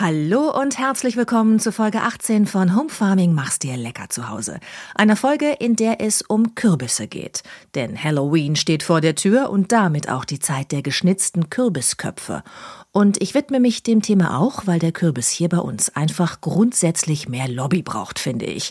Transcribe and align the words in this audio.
Hallo 0.00 0.56
und 0.56 0.78
herzlich 0.78 1.16
willkommen 1.16 1.58
zu 1.58 1.72
Folge 1.72 2.02
18 2.02 2.46
von 2.46 2.76
Home 2.76 2.88
Farming 2.88 3.32
Mach's 3.32 3.58
dir 3.58 3.76
lecker 3.76 4.08
zu 4.08 4.28
Hause. 4.28 4.60
Einer 4.94 5.16
Folge, 5.16 5.50
in 5.58 5.74
der 5.74 6.00
es 6.00 6.22
um 6.22 6.54
Kürbisse 6.54 7.08
geht. 7.08 7.42
Denn 7.74 8.00
Halloween 8.00 8.54
steht 8.54 8.84
vor 8.84 9.00
der 9.00 9.16
Tür 9.16 9.50
und 9.50 9.72
damit 9.72 10.08
auch 10.08 10.24
die 10.24 10.38
Zeit 10.38 10.70
der 10.70 10.82
geschnitzten 10.82 11.50
Kürbisköpfe. 11.50 12.44
Und 12.92 13.20
ich 13.20 13.34
widme 13.34 13.58
mich 13.58 13.82
dem 13.82 14.00
Thema 14.00 14.38
auch, 14.38 14.68
weil 14.68 14.78
der 14.78 14.92
Kürbis 14.92 15.30
hier 15.30 15.48
bei 15.48 15.58
uns 15.58 15.90
einfach 15.90 16.40
grundsätzlich 16.40 17.28
mehr 17.28 17.48
Lobby 17.48 17.82
braucht, 17.82 18.20
finde 18.20 18.46
ich. 18.46 18.70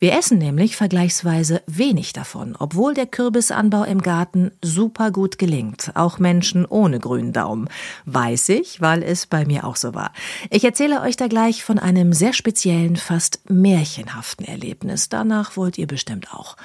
Wir 0.00 0.16
essen 0.16 0.38
nämlich 0.38 0.76
vergleichsweise 0.76 1.60
wenig 1.66 2.12
davon, 2.12 2.54
obwohl 2.56 2.94
der 2.94 3.06
Kürbisanbau 3.06 3.82
im 3.82 4.00
Garten 4.00 4.52
super 4.62 5.10
gut 5.10 5.38
gelingt, 5.38 5.90
auch 5.94 6.20
Menschen 6.20 6.64
ohne 6.66 7.00
grünen 7.00 7.32
Daumen. 7.32 7.68
Weiß 8.04 8.48
ich, 8.50 8.80
weil 8.80 9.02
es 9.02 9.26
bei 9.26 9.44
mir 9.44 9.64
auch 9.64 9.74
so 9.74 9.94
war. 9.94 10.12
Ich 10.50 10.64
erzähle 10.64 11.00
euch 11.00 11.16
da 11.16 11.26
gleich 11.26 11.64
von 11.64 11.80
einem 11.80 12.12
sehr 12.12 12.32
speziellen, 12.32 12.94
fast 12.94 13.40
märchenhaften 13.50 14.46
Erlebnis. 14.46 15.08
Danach 15.08 15.56
wollt 15.56 15.78
ihr 15.78 15.88
bestimmt 15.88 16.32
auch. 16.32 16.56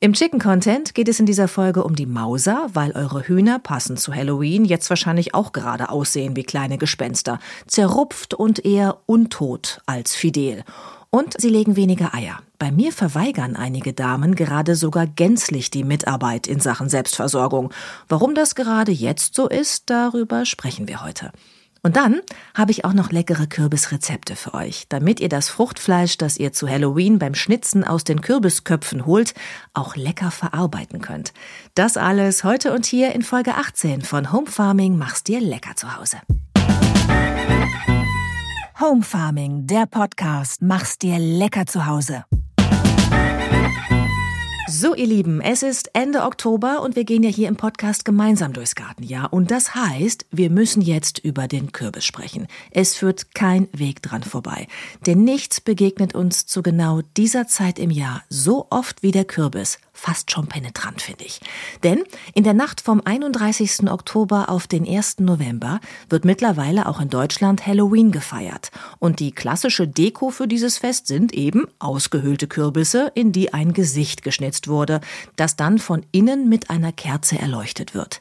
Im 0.00 0.12
Chicken 0.12 0.38
Content 0.38 0.94
geht 0.94 1.08
es 1.08 1.18
in 1.18 1.24
dieser 1.24 1.48
Folge 1.48 1.84
um 1.84 1.96
die 1.96 2.04
Mauser, 2.04 2.68
weil 2.74 2.92
eure 2.92 3.22
Hühner 3.22 3.60
passend 3.60 3.98
zu 3.98 4.14
Halloween 4.14 4.66
jetzt 4.66 4.90
wahrscheinlich 4.90 5.32
auch 5.32 5.52
gerade 5.52 5.88
aussehen 5.88 6.36
wie 6.36 6.42
kleine 6.42 6.76
Gespenster, 6.76 7.38
zerrupft 7.66 8.34
und 8.34 8.62
eher 8.62 8.98
untot 9.06 9.80
als 9.86 10.14
fidel. 10.14 10.64
Und 11.14 11.40
sie 11.40 11.48
legen 11.48 11.76
weniger 11.76 12.12
Eier. 12.12 12.40
Bei 12.58 12.72
mir 12.72 12.90
verweigern 12.90 13.54
einige 13.54 13.92
Damen 13.92 14.34
gerade 14.34 14.74
sogar 14.74 15.06
gänzlich 15.06 15.70
die 15.70 15.84
Mitarbeit 15.84 16.48
in 16.48 16.58
Sachen 16.58 16.88
Selbstversorgung. 16.88 17.72
Warum 18.08 18.34
das 18.34 18.56
gerade 18.56 18.90
jetzt 18.90 19.36
so 19.36 19.48
ist, 19.48 19.90
darüber 19.90 20.44
sprechen 20.44 20.88
wir 20.88 21.04
heute. 21.04 21.30
Und 21.84 21.94
dann 21.94 22.20
habe 22.52 22.72
ich 22.72 22.84
auch 22.84 22.94
noch 22.94 23.12
leckere 23.12 23.46
Kürbisrezepte 23.46 24.34
für 24.34 24.54
euch, 24.54 24.86
damit 24.88 25.20
ihr 25.20 25.28
das 25.28 25.50
Fruchtfleisch, 25.50 26.18
das 26.18 26.36
ihr 26.36 26.52
zu 26.52 26.68
Halloween 26.68 27.20
beim 27.20 27.36
Schnitzen 27.36 27.84
aus 27.84 28.02
den 28.02 28.20
Kürbisköpfen 28.20 29.06
holt, 29.06 29.34
auch 29.72 29.94
lecker 29.94 30.32
verarbeiten 30.32 31.00
könnt. 31.00 31.32
Das 31.76 31.96
alles 31.96 32.42
heute 32.42 32.72
und 32.72 32.86
hier 32.86 33.14
in 33.14 33.22
Folge 33.22 33.54
18 33.54 34.02
von 34.02 34.32
Home 34.32 34.48
Farming 34.48 34.98
mach's 34.98 35.22
dir 35.22 35.40
lecker 35.40 35.76
zu 35.76 35.96
Hause. 35.96 36.16
Home 38.84 39.02
Farming, 39.02 39.66
der 39.66 39.86
Podcast. 39.86 40.60
Mach's 40.60 40.98
dir 40.98 41.18
lecker 41.18 41.64
zu 41.64 41.86
Hause. 41.86 42.26
So, 44.68 44.94
ihr 44.94 45.06
Lieben, 45.06 45.40
es 45.40 45.62
ist 45.62 45.88
Ende 45.94 46.22
Oktober 46.22 46.82
und 46.82 46.94
wir 46.94 47.04
gehen 47.04 47.22
ja 47.22 47.30
hier 47.30 47.48
im 47.48 47.56
Podcast 47.56 48.04
gemeinsam 48.04 48.52
durchs 48.52 48.74
Gartenjahr. 48.74 49.32
Und 49.32 49.50
das 49.50 49.74
heißt, 49.74 50.26
wir 50.32 50.50
müssen 50.50 50.82
jetzt 50.82 51.18
über 51.18 51.48
den 51.48 51.72
Kürbis 51.72 52.04
sprechen. 52.04 52.46
Es 52.72 52.94
führt 52.94 53.34
kein 53.34 53.68
Weg 53.72 54.02
dran 54.02 54.22
vorbei. 54.22 54.66
Denn 55.06 55.24
nichts 55.24 55.62
begegnet 55.62 56.14
uns 56.14 56.44
zu 56.44 56.62
genau 56.62 57.00
dieser 57.16 57.46
Zeit 57.46 57.78
im 57.78 57.90
Jahr 57.90 58.22
so 58.28 58.66
oft 58.68 59.02
wie 59.02 59.12
der 59.12 59.24
Kürbis 59.24 59.78
fast 59.94 60.30
schon 60.30 60.48
penetrant, 60.48 61.00
finde 61.00 61.24
ich. 61.24 61.40
Denn 61.82 62.04
in 62.34 62.44
der 62.44 62.52
Nacht 62.52 62.82
vom 62.82 63.00
31. 63.02 63.90
Oktober 63.90 64.50
auf 64.50 64.66
den 64.66 64.86
1. 64.86 65.20
November 65.20 65.80
wird 66.10 66.26
mittlerweile 66.26 66.86
auch 66.86 67.00
in 67.00 67.08
Deutschland 67.08 67.66
Halloween 67.66 68.10
gefeiert. 68.12 68.70
Und 68.98 69.20
die 69.20 69.32
klassische 69.32 69.88
Deko 69.88 70.30
für 70.30 70.48
dieses 70.48 70.76
Fest 70.76 71.06
sind 71.06 71.32
eben 71.32 71.66
ausgehöhlte 71.78 72.48
Kürbisse, 72.48 73.12
in 73.14 73.32
die 73.32 73.54
ein 73.54 73.72
Gesicht 73.72 74.22
geschnitzt 74.22 74.68
wurde, 74.68 75.00
das 75.36 75.56
dann 75.56 75.78
von 75.78 76.04
innen 76.12 76.48
mit 76.48 76.68
einer 76.68 76.92
Kerze 76.92 77.38
erleuchtet 77.38 77.94
wird. 77.94 78.20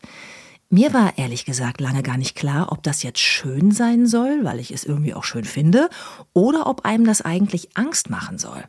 Mir 0.69 0.91
war 0.91 1.19
ehrlich 1.19 1.45
gesagt 1.45 1.81
lange 1.81 2.01
gar 2.01 2.17
nicht 2.17 2.35
klar, 2.35 2.71
ob 2.71 2.81
das 2.81 3.03
jetzt 3.03 3.19
schön 3.19 3.71
sein 3.71 4.07
soll, 4.07 4.43
weil 4.43 4.59
ich 4.59 4.71
es 4.71 4.83
irgendwie 4.83 5.13
auch 5.13 5.23
schön 5.23 5.45
finde, 5.45 5.89
oder 6.33 6.65
ob 6.65 6.83
einem 6.83 7.05
das 7.05 7.21
eigentlich 7.21 7.77
Angst 7.77 8.09
machen 8.09 8.39
soll. 8.39 8.63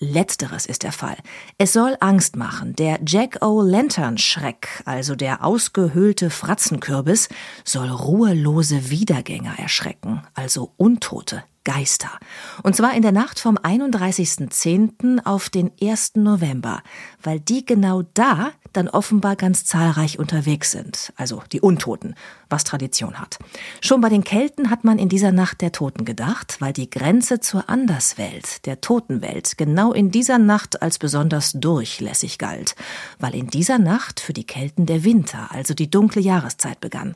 Letzteres 0.00 0.66
ist 0.66 0.82
der 0.82 0.92
Fall. 0.92 1.16
Es 1.58 1.72
soll 1.72 1.96
Angst 2.00 2.36
machen. 2.36 2.74
Der 2.76 3.00
Jack 3.06 3.42
O'-Lantern-Schreck, 3.42 4.82
also 4.84 5.16
der 5.16 5.44
ausgehöhlte 5.44 6.30
Fratzenkürbis, 6.30 7.28
soll 7.64 7.88
ruhelose 7.88 8.90
Wiedergänger 8.90 9.58
erschrecken, 9.58 10.22
also 10.34 10.72
Untote, 10.76 11.42
Geister. 11.68 12.10
Und 12.62 12.76
zwar 12.76 12.94
in 12.94 13.02
der 13.02 13.12
Nacht 13.12 13.40
vom 13.40 13.58
31.10. 13.58 15.26
auf 15.26 15.50
den 15.50 15.70
1. 15.82 16.12
November, 16.14 16.82
weil 17.22 17.40
die 17.40 17.66
genau 17.66 18.04
da 18.14 18.52
dann 18.72 18.88
offenbar 18.88 19.36
ganz 19.36 19.66
zahlreich 19.66 20.18
unterwegs 20.18 20.70
sind, 20.70 21.12
also 21.16 21.42
die 21.52 21.60
Untoten, 21.60 22.14
was 22.48 22.64
Tradition 22.64 23.20
hat. 23.20 23.38
Schon 23.82 24.00
bei 24.00 24.08
den 24.08 24.24
Kelten 24.24 24.70
hat 24.70 24.84
man 24.84 24.98
in 24.98 25.10
dieser 25.10 25.30
Nacht 25.30 25.60
der 25.60 25.72
Toten 25.72 26.06
gedacht, 26.06 26.56
weil 26.60 26.72
die 26.72 26.88
Grenze 26.88 27.40
zur 27.40 27.68
Anderswelt, 27.68 28.64
der 28.64 28.80
Totenwelt, 28.80 29.58
genau 29.58 29.92
in 29.92 30.10
dieser 30.10 30.38
Nacht 30.38 30.80
als 30.80 30.98
besonders 30.98 31.52
durchlässig 31.52 32.38
galt, 32.38 32.76
weil 33.18 33.34
in 33.34 33.48
dieser 33.48 33.78
Nacht 33.78 34.20
für 34.20 34.32
die 34.32 34.46
Kelten 34.46 34.86
der 34.86 35.04
Winter, 35.04 35.48
also 35.50 35.74
die 35.74 35.90
dunkle 35.90 36.22
Jahreszeit 36.22 36.80
begann. 36.80 37.14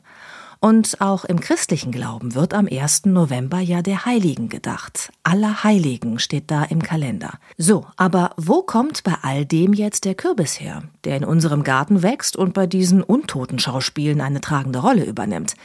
Und 0.63 1.01
auch 1.01 1.25
im 1.25 1.41
christlichen 1.41 1.91
Glauben 1.91 2.35
wird 2.35 2.53
am 2.53 2.69
1. 2.71 3.07
November 3.07 3.59
ja 3.59 3.81
der 3.81 4.05
Heiligen 4.05 4.47
gedacht. 4.47 5.11
Aller 5.23 5.65
Heiligen 5.65 6.19
steht 6.19 6.49
da 6.49 6.63
im 6.63 6.81
Kalender. 6.81 7.33
So, 7.57 7.85
aber 7.97 8.31
wo 8.37 8.61
kommt 8.61 9.03
bei 9.03 9.13
all 9.23 9.45
dem 9.45 9.73
jetzt 9.73 10.05
der 10.05 10.15
Kürbis 10.15 10.61
her, 10.61 10.83
der 11.03 11.17
in 11.17 11.25
unserem 11.25 11.65
Garten 11.65 12.01
wächst 12.01 12.37
und 12.37 12.53
bei 12.53 12.65
diesen 12.65 13.03
Untotenschauspielen 13.03 14.21
eine 14.21 14.39
tragende 14.39 14.79
Rolle 14.79 15.03
übernimmt? 15.03 15.55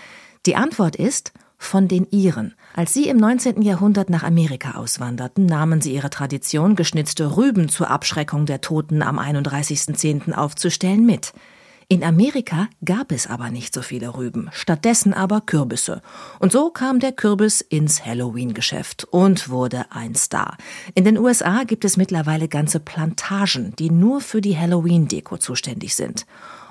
Die 0.46 0.56
Antwort 0.56 0.96
ist, 0.96 1.32
von 1.58 1.86
den 1.86 2.08
Iren. 2.10 2.54
Als 2.74 2.92
sie 2.92 3.08
im 3.08 3.18
19. 3.18 3.62
Jahrhundert 3.62 4.10
nach 4.10 4.24
Amerika 4.24 4.72
auswanderten, 4.72 5.46
nahmen 5.46 5.80
sie 5.80 5.94
ihre 5.94 6.10
Tradition, 6.10 6.74
geschnitzte 6.74 7.36
Rüben 7.36 7.68
zur 7.68 7.88
Abschreckung 7.88 8.46
der 8.46 8.62
Toten 8.62 9.02
am 9.02 9.20
31.10. 9.20 10.32
aufzustellen 10.32 11.06
mit. 11.06 11.32
In 11.90 12.04
Amerika 12.04 12.68
gab 12.84 13.12
es 13.12 13.26
aber 13.26 13.48
nicht 13.50 13.72
so 13.72 13.80
viele 13.80 14.14
Rüben, 14.14 14.50
stattdessen 14.52 15.14
aber 15.14 15.40
Kürbisse. 15.40 16.02
Und 16.38 16.52
so 16.52 16.68
kam 16.68 17.00
der 17.00 17.12
Kürbis 17.12 17.62
ins 17.62 18.04
Halloween-Geschäft 18.04 19.04
und 19.04 19.48
wurde 19.48 19.86
ein 19.88 20.14
Star. 20.14 20.58
In 20.94 21.04
den 21.06 21.16
USA 21.16 21.64
gibt 21.64 21.86
es 21.86 21.96
mittlerweile 21.96 22.46
ganze 22.46 22.78
Plantagen, 22.78 23.74
die 23.78 23.90
nur 23.90 24.20
für 24.20 24.42
die 24.42 24.58
Halloween-Deko 24.58 25.38
zuständig 25.38 25.96
sind. 25.96 26.26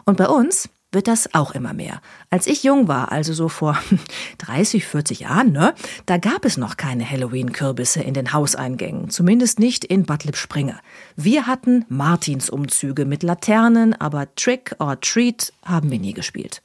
Und 0.05 0.17
bei 0.17 0.27
uns 0.27 0.69
wird 0.91 1.07
das 1.07 1.33
auch 1.33 1.51
immer 1.51 1.73
mehr. 1.73 2.01
Als 2.29 2.47
ich 2.47 2.63
jung 2.63 2.87
war, 2.87 3.11
also 3.11 3.33
so 3.33 3.49
vor 3.49 3.77
30, 4.37 4.85
40 4.85 5.19
Jahren, 5.21 5.51
ne, 5.51 5.73
da 6.05 6.17
gab 6.17 6.45
es 6.45 6.57
noch 6.57 6.77
keine 6.77 7.09
Halloween-Kürbisse 7.09 8.01
in 8.01 8.13
den 8.13 8.33
Hauseingängen, 8.33 9.09
zumindest 9.09 9.59
nicht 9.59 9.83
in 9.83 10.05
Bad 10.05 10.23
Lippspringe. 10.23 10.79
Wir 11.15 11.47
hatten 11.47 11.85
Martinsumzüge 11.89 13.05
mit 13.05 13.23
Laternen, 13.23 13.93
aber 13.93 14.33
Trick 14.35 14.75
or 14.79 14.99
Treat 15.01 15.53
haben 15.63 15.91
wir 15.91 15.99
nie 15.99 16.13
gespielt. 16.13 16.61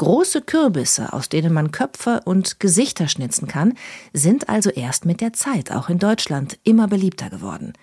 Große 0.00 0.40
Kürbisse, 0.40 1.12
aus 1.12 1.28
denen 1.28 1.52
man 1.52 1.72
Köpfe 1.72 2.22
und 2.24 2.58
Gesichter 2.58 3.06
schnitzen 3.06 3.46
kann, 3.46 3.74
sind 4.14 4.48
also 4.48 4.70
erst 4.70 5.04
mit 5.04 5.20
der 5.20 5.34
Zeit 5.34 5.70
auch 5.70 5.90
in 5.90 5.98
Deutschland 5.98 6.58
immer 6.64 6.88
beliebter 6.88 7.28
geworden. 7.28 7.74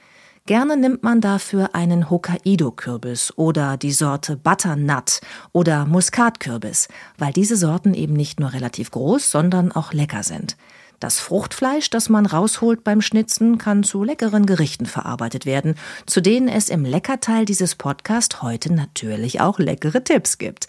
Gerne 0.47 0.77
nimmt 0.77 1.03
man 1.03 1.19
dafür 1.19 1.75
einen 1.75 2.09
Hokkaido-Kürbis 2.09 3.33
oder 3.35 3.75
die 3.75 3.91
Sorte 3.91 4.37
Butternut 4.37 5.19
oder 5.51 5.85
Muskatkürbis, 5.85 6.87
weil 7.17 7.33
diese 7.33 7.57
Sorten 7.57 7.93
eben 7.93 8.13
nicht 8.13 8.39
nur 8.39 8.53
relativ 8.53 8.91
groß, 8.91 9.29
sondern 9.29 9.73
auch 9.73 9.91
lecker 9.91 10.23
sind. 10.23 10.55
Das 11.01 11.19
Fruchtfleisch, 11.19 11.89
das 11.89 12.07
man 12.07 12.25
rausholt 12.25 12.85
beim 12.85 13.01
Schnitzen, 13.01 13.57
kann 13.57 13.83
zu 13.83 14.05
leckeren 14.05 14.45
Gerichten 14.45 14.85
verarbeitet 14.85 15.45
werden, 15.45 15.75
zu 16.05 16.21
denen 16.21 16.47
es 16.47 16.69
im 16.69 16.85
Leckerteil 16.85 17.43
dieses 17.43 17.75
Podcasts 17.75 18.41
heute 18.41 18.73
natürlich 18.73 19.41
auch 19.41 19.59
leckere 19.59 20.01
Tipps 20.01 20.37
gibt. 20.37 20.67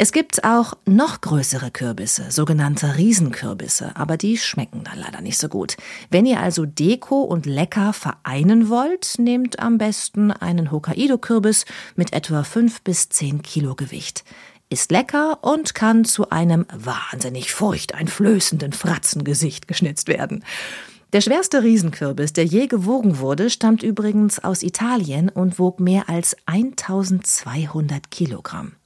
Es 0.00 0.12
gibt 0.12 0.44
auch 0.44 0.74
noch 0.86 1.20
größere 1.22 1.72
Kürbisse, 1.72 2.30
sogenannte 2.30 2.98
Riesenkürbisse, 2.98 3.96
aber 3.96 4.16
die 4.16 4.38
schmecken 4.38 4.84
dann 4.84 5.00
leider 5.00 5.20
nicht 5.20 5.38
so 5.38 5.48
gut. 5.48 5.76
Wenn 6.08 6.24
ihr 6.24 6.38
also 6.38 6.66
Deko 6.66 7.22
und 7.22 7.46
Lecker 7.46 7.92
vereinen 7.92 8.68
wollt, 8.68 9.18
nehmt 9.18 9.58
am 9.58 9.76
besten 9.76 10.30
einen 10.30 10.70
Hokkaido-Kürbis 10.70 11.64
mit 11.96 12.12
etwa 12.12 12.44
5 12.44 12.82
bis 12.82 13.08
10 13.08 13.42
Kilo 13.42 13.74
Gewicht 13.74 14.24
ist 14.70 14.92
lecker 14.92 15.38
und 15.42 15.74
kann 15.74 16.04
zu 16.04 16.28
einem 16.28 16.66
wahnsinnig 16.70 17.52
furchteinflößenden 17.54 18.74
Fratzengesicht 18.74 19.66
geschnitzt 19.66 20.08
werden. 20.08 20.44
Der 21.14 21.22
schwerste 21.22 21.62
Riesenkürbis, 21.62 22.34
der 22.34 22.44
je 22.44 22.66
gewogen 22.66 23.18
wurde, 23.18 23.48
stammt 23.48 23.82
übrigens 23.82 24.44
aus 24.44 24.62
Italien 24.62 25.30
und 25.30 25.58
wog 25.58 25.80
mehr 25.80 26.10
als 26.10 26.36
1200 26.44 28.10
Kilogramm. 28.10 28.77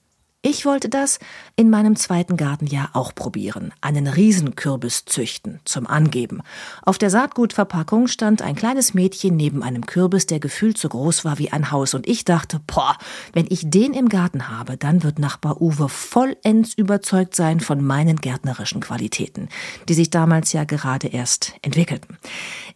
Ich 0.45 0.67
wollte 0.67 0.89
das 0.89 1.21
in 1.55 1.71
meinem 1.71 1.95
zweiten 1.95 2.37
Gartenjahr 2.37 2.91
auch 2.95 3.15
probieren. 3.15 3.73
Einen 3.81 4.09
Riesenkürbis 4.09 5.05
züchten 5.05 5.61
zum 5.65 5.87
Angeben. 5.87 6.43
Auf 6.83 6.99
der 6.99 7.11
Saatgutverpackung 7.11 8.09
stand 8.09 8.43
ein 8.43 8.57
kleines 8.57 8.93
Mädchen 8.93 9.37
neben 9.37 9.63
einem 9.63 9.87
Kürbis, 9.87 10.27
der 10.27 10.41
gefühlt 10.41 10.79
so 10.79 10.89
groß 10.89 11.25
war 11.25 11.39
wie 11.39 11.53
ein 11.53 11.71
Haus. 11.71 11.95
Und 11.95 12.09
ich 12.09 12.25
dachte, 12.25 12.61
boah, 12.67 12.97
wenn 13.33 13.47
ich 13.51 13.71
den 13.71 13.95
im 13.95 14.09
Garten 14.09 14.49
habe, 14.49 14.77
dann 14.77 15.05
wird 15.05 15.21
Nachbar 15.21 15.63
Uwe 15.63 15.89
vollends 15.89 16.75
überzeugt 16.75 17.37
sein 17.37 17.61
von 17.61 17.85
meinen 17.85 18.17
gärtnerischen 18.17 18.81
Qualitäten, 18.81 19.49
die 19.89 19.95
sich 19.95 20.11
damals 20.11 20.53
ja 20.53 20.65
gerade 20.65 21.07
erst 21.07 21.53
entwickelten. 21.63 22.19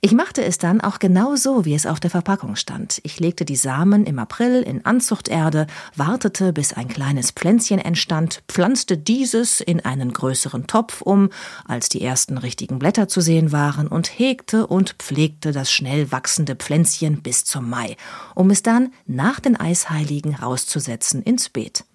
Ich 0.00 0.12
machte 0.12 0.44
es 0.44 0.58
dann 0.58 0.80
auch 0.80 1.00
genau 1.00 1.34
so, 1.34 1.64
wie 1.64 1.74
es 1.74 1.86
auf 1.86 1.98
der 1.98 2.10
Verpackung 2.10 2.54
stand. 2.54 3.00
Ich 3.02 3.18
legte 3.18 3.44
die 3.44 3.56
Samen 3.56 4.06
im 4.06 4.20
April 4.20 4.62
in 4.62 4.86
Anzuchterde, 4.86 5.66
wartete, 5.96 6.52
bis 6.52 6.72
ein 6.72 6.86
kleines 6.86 7.32
Pflänzchen 7.32 7.55
Pflänzchen 7.56 7.78
entstand, 7.78 8.42
pflanzte 8.48 8.98
dieses 8.98 9.62
in 9.62 9.82
einen 9.82 10.12
größeren 10.12 10.66
Topf 10.66 11.00
um, 11.00 11.30
als 11.64 11.88
die 11.88 12.02
ersten 12.02 12.36
richtigen 12.36 12.78
Blätter 12.78 13.08
zu 13.08 13.22
sehen 13.22 13.50
waren, 13.50 13.88
und 13.88 14.18
hegte 14.18 14.66
und 14.66 14.96
pflegte 14.98 15.52
das 15.52 15.72
schnell 15.72 16.12
wachsende 16.12 16.54
Pflänzchen 16.54 17.22
bis 17.22 17.46
zum 17.46 17.70
Mai, 17.70 17.96
um 18.34 18.50
es 18.50 18.62
dann 18.62 18.92
nach 19.06 19.40
den 19.40 19.56
Eisheiligen 19.56 20.34
rauszusetzen 20.34 21.22
ins 21.22 21.48
Beet. 21.48 21.86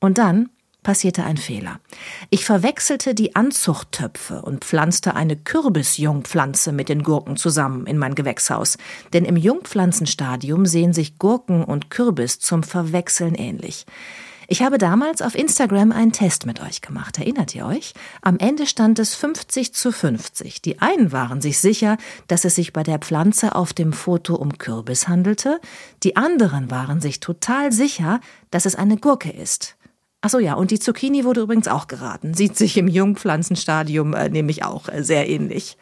Und 0.00 0.16
dann 0.16 0.48
passierte 0.82 1.24
ein 1.24 1.36
Fehler. 1.36 1.80
Ich 2.30 2.46
verwechselte 2.46 3.14
die 3.14 3.36
Anzuchttöpfe 3.36 4.40
und 4.40 4.64
pflanzte 4.64 5.14
eine 5.14 5.36
Kürbisjungpflanze 5.36 6.72
mit 6.72 6.88
den 6.88 7.02
Gurken 7.02 7.36
zusammen 7.36 7.86
in 7.86 7.98
mein 7.98 8.14
Gewächshaus. 8.14 8.78
Denn 9.12 9.26
im 9.26 9.36
Jungpflanzenstadium 9.36 10.64
sehen 10.64 10.94
sich 10.94 11.18
Gurken 11.18 11.62
und 11.62 11.90
Kürbis 11.90 12.38
zum 12.38 12.62
Verwechseln 12.62 13.34
ähnlich. 13.34 13.84
Ich 14.54 14.62
habe 14.62 14.78
damals 14.78 15.20
auf 15.20 15.34
Instagram 15.34 15.90
einen 15.90 16.12
Test 16.12 16.46
mit 16.46 16.60
euch 16.60 16.80
gemacht. 16.80 17.18
Erinnert 17.18 17.56
ihr 17.56 17.66
euch? 17.66 17.92
Am 18.22 18.38
Ende 18.38 18.68
stand 18.68 19.00
es 19.00 19.16
50 19.16 19.74
zu 19.74 19.90
50. 19.90 20.62
Die 20.62 20.80
einen 20.80 21.10
waren 21.10 21.40
sich 21.40 21.58
sicher, 21.58 21.96
dass 22.28 22.44
es 22.44 22.54
sich 22.54 22.72
bei 22.72 22.84
der 22.84 23.00
Pflanze 23.00 23.56
auf 23.56 23.72
dem 23.72 23.92
Foto 23.92 24.36
um 24.36 24.56
Kürbis 24.56 25.08
handelte. 25.08 25.60
Die 26.04 26.14
anderen 26.14 26.70
waren 26.70 27.00
sich 27.00 27.18
total 27.18 27.72
sicher, 27.72 28.20
dass 28.52 28.64
es 28.64 28.76
eine 28.76 28.96
Gurke 28.96 29.32
ist. 29.32 29.73
Achso, 30.24 30.38
ja, 30.38 30.54
und 30.54 30.70
die 30.70 30.78
Zucchini 30.78 31.22
wurde 31.24 31.42
übrigens 31.42 31.68
auch 31.68 31.86
geraten. 31.86 32.32
Sieht 32.32 32.56
sich 32.56 32.78
im 32.78 32.88
Jungpflanzenstadium 32.88 34.14
äh, 34.14 34.30
nämlich 34.30 34.64
auch 34.64 34.88
äh, 34.88 35.04
sehr 35.04 35.28
ähnlich. 35.28 35.76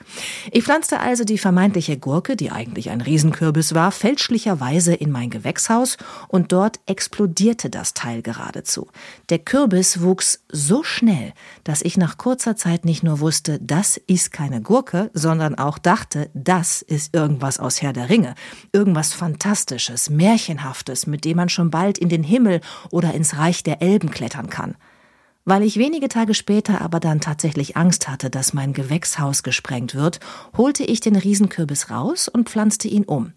Ich 0.51 0.65
pflanzte 0.65 0.99
also 0.99 1.23
die 1.23 1.39
vermeintliche 1.39 1.97
Gurke, 1.97 2.35
die 2.35 2.51
eigentlich 2.51 2.91
ein 2.91 3.01
Riesenkürbis 3.01 3.73
war, 3.77 3.93
fälschlicherweise 3.93 4.95
in 4.95 5.13
mein 5.13 5.31
Gewächshaus 5.31 5.97
und 6.27 6.51
dort 6.51 6.81
explodierte 6.87 7.71
das 7.71 7.95
Teil 7.95 8.21
geradezu. 8.21 8.89
Der 9.29 9.39
Kürbis 9.39 10.03
wuchs 10.03 10.42
so 10.53 10.85
schnell, 10.85 11.33
dass 11.65 11.83
ich 11.83 11.97
nach 11.97 12.19
kurzer 12.19 12.55
Zeit 12.55 12.85
nicht 12.85 13.03
nur 13.03 13.21
wusste, 13.21 13.59
das 13.61 13.97
ist 13.97 14.33
keine 14.33 14.61
Gurke, 14.61 15.11
sondern 15.15 15.57
auch 15.57 15.79
dachte, 15.79 16.31
das 16.35 16.83
ist 16.83 17.15
irgendwas 17.15 17.59
aus 17.59 17.83
Herr 17.83 17.93
der 17.93 18.11
Ringe. 18.11 18.35
Irgendwas 18.73 19.15
Fantastisches, 19.15 20.11
Märchenhaftes, 20.11 21.07
mit 21.07 21.25
dem 21.25 21.39
man 21.39 21.49
schon 21.49 21.71
bald 21.71 21.99
in 21.99 22.11
den 22.11 22.23
Himmel 22.23 22.61
oder 22.91 23.15
ins 23.15 23.37
Reich 23.37 23.63
der 23.63 23.83
Elben 23.83 24.11
klettern 24.11 24.51
kann. 24.51 24.77
Weil 25.45 25.63
ich 25.63 25.77
wenige 25.77 26.09
Tage 26.09 26.35
später 26.35 26.81
aber 26.83 27.01
dann 27.01 27.21
tatsächlich 27.21 27.77
Angst 27.77 28.09
hatte, 28.09 28.31
dass 28.31 28.53
mein 28.53 28.73
Gewächshaus 28.73 29.43
gesprengt 29.43 29.95
wird, 29.95 30.21
holte 30.57 30.85
ich 30.85 31.01
den 31.01 31.17
Riesenkürbis 31.17 31.91
raus 31.91 32.29
und 32.29 32.49
pflanzte 32.49 32.87
ihn 32.87 33.05
um. 33.05 33.33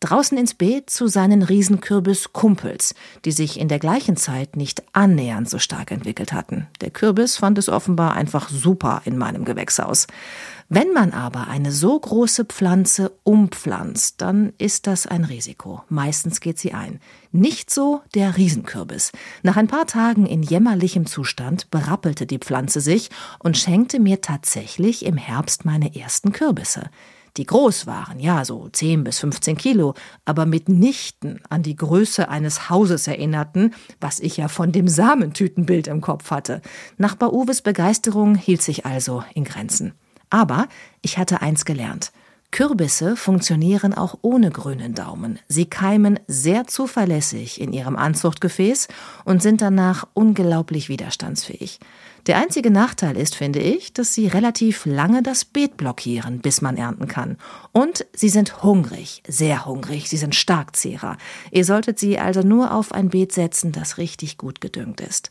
Draußen 0.00 0.38
ins 0.38 0.54
Beet 0.54 0.90
zu 0.90 1.08
seinen 1.08 1.42
Riesenkürbis-Kumpels, 1.42 2.94
die 3.24 3.32
sich 3.32 3.58
in 3.58 3.66
der 3.66 3.80
gleichen 3.80 4.16
Zeit 4.16 4.56
nicht 4.56 4.84
annähernd 4.92 5.50
so 5.50 5.58
stark 5.58 5.90
entwickelt 5.90 6.32
hatten. 6.32 6.68
Der 6.80 6.90
Kürbis 6.90 7.36
fand 7.36 7.58
es 7.58 7.68
offenbar 7.68 8.14
einfach 8.14 8.48
super 8.48 9.02
in 9.04 9.18
meinem 9.18 9.44
Gewächshaus. 9.44 10.06
Wenn 10.68 10.92
man 10.92 11.12
aber 11.12 11.48
eine 11.48 11.72
so 11.72 11.98
große 11.98 12.44
Pflanze 12.44 13.10
umpflanzt, 13.24 14.20
dann 14.20 14.52
ist 14.58 14.86
das 14.86 15.08
ein 15.08 15.24
Risiko. 15.24 15.82
Meistens 15.88 16.40
geht 16.40 16.58
sie 16.58 16.74
ein. 16.74 17.00
Nicht 17.32 17.68
so 17.68 18.02
der 18.14 18.36
Riesenkürbis. 18.36 19.10
Nach 19.42 19.56
ein 19.56 19.66
paar 19.66 19.86
Tagen 19.86 20.26
in 20.26 20.44
jämmerlichem 20.44 21.06
Zustand 21.06 21.70
berappelte 21.72 22.24
die 22.26 22.38
Pflanze 22.38 22.80
sich 22.80 23.10
und 23.40 23.58
schenkte 23.58 23.98
mir 23.98 24.20
tatsächlich 24.20 25.04
im 25.04 25.16
Herbst 25.16 25.64
meine 25.64 25.96
ersten 25.96 26.30
Kürbisse 26.30 26.88
die 27.38 27.46
groß 27.46 27.86
waren, 27.86 28.18
ja, 28.18 28.44
so 28.44 28.68
10 28.68 29.04
bis 29.04 29.20
15 29.20 29.56
Kilo, 29.56 29.94
aber 30.24 30.44
mitnichten 30.44 31.40
an 31.48 31.62
die 31.62 31.76
Größe 31.76 32.28
eines 32.28 32.68
Hauses 32.68 33.06
erinnerten, 33.06 33.74
was 34.00 34.18
ich 34.18 34.36
ja 34.36 34.48
von 34.48 34.72
dem 34.72 34.88
Samentütenbild 34.88 35.86
im 35.86 36.00
Kopf 36.00 36.30
hatte. 36.32 36.60
Nachbar 36.96 37.32
Uwes 37.32 37.62
Begeisterung 37.62 38.34
hielt 38.34 38.60
sich 38.60 38.84
also 38.84 39.22
in 39.34 39.44
Grenzen. 39.44 39.94
Aber 40.30 40.66
ich 41.00 41.16
hatte 41.16 41.40
eins 41.40 41.64
gelernt. 41.64 42.12
Kürbisse 42.50 43.14
funktionieren 43.14 43.94
auch 43.94 44.18
ohne 44.22 44.50
grünen 44.50 44.94
Daumen. 44.94 45.38
Sie 45.48 45.66
keimen 45.66 46.18
sehr 46.26 46.66
zuverlässig 46.66 47.60
in 47.60 47.72
ihrem 47.72 47.94
Anzuchtgefäß 47.94 48.88
und 49.24 49.42
sind 49.42 49.60
danach 49.60 50.08
unglaublich 50.14 50.88
widerstandsfähig. 50.88 51.78
Der 52.26 52.36
einzige 52.36 52.70
Nachteil 52.70 53.16
ist, 53.16 53.34
finde 53.34 53.60
ich, 53.60 53.92
dass 53.92 54.12
sie 54.12 54.26
relativ 54.26 54.84
lange 54.84 55.22
das 55.22 55.44
Beet 55.44 55.76
blockieren, 55.76 56.40
bis 56.40 56.60
man 56.60 56.76
ernten 56.76 57.08
kann. 57.08 57.36
Und 57.72 58.06
sie 58.12 58.28
sind 58.28 58.62
hungrig, 58.62 59.22
sehr 59.26 59.64
hungrig, 59.64 60.08
sie 60.08 60.16
sind 60.16 60.34
Starkzehrer. 60.34 61.16
Ihr 61.50 61.64
solltet 61.64 61.98
sie 61.98 62.18
also 62.18 62.42
nur 62.42 62.74
auf 62.74 62.92
ein 62.92 63.08
Beet 63.08 63.32
setzen, 63.32 63.72
das 63.72 63.98
richtig 63.98 64.36
gut 64.36 64.60
gedüngt 64.60 65.00
ist. 65.00 65.30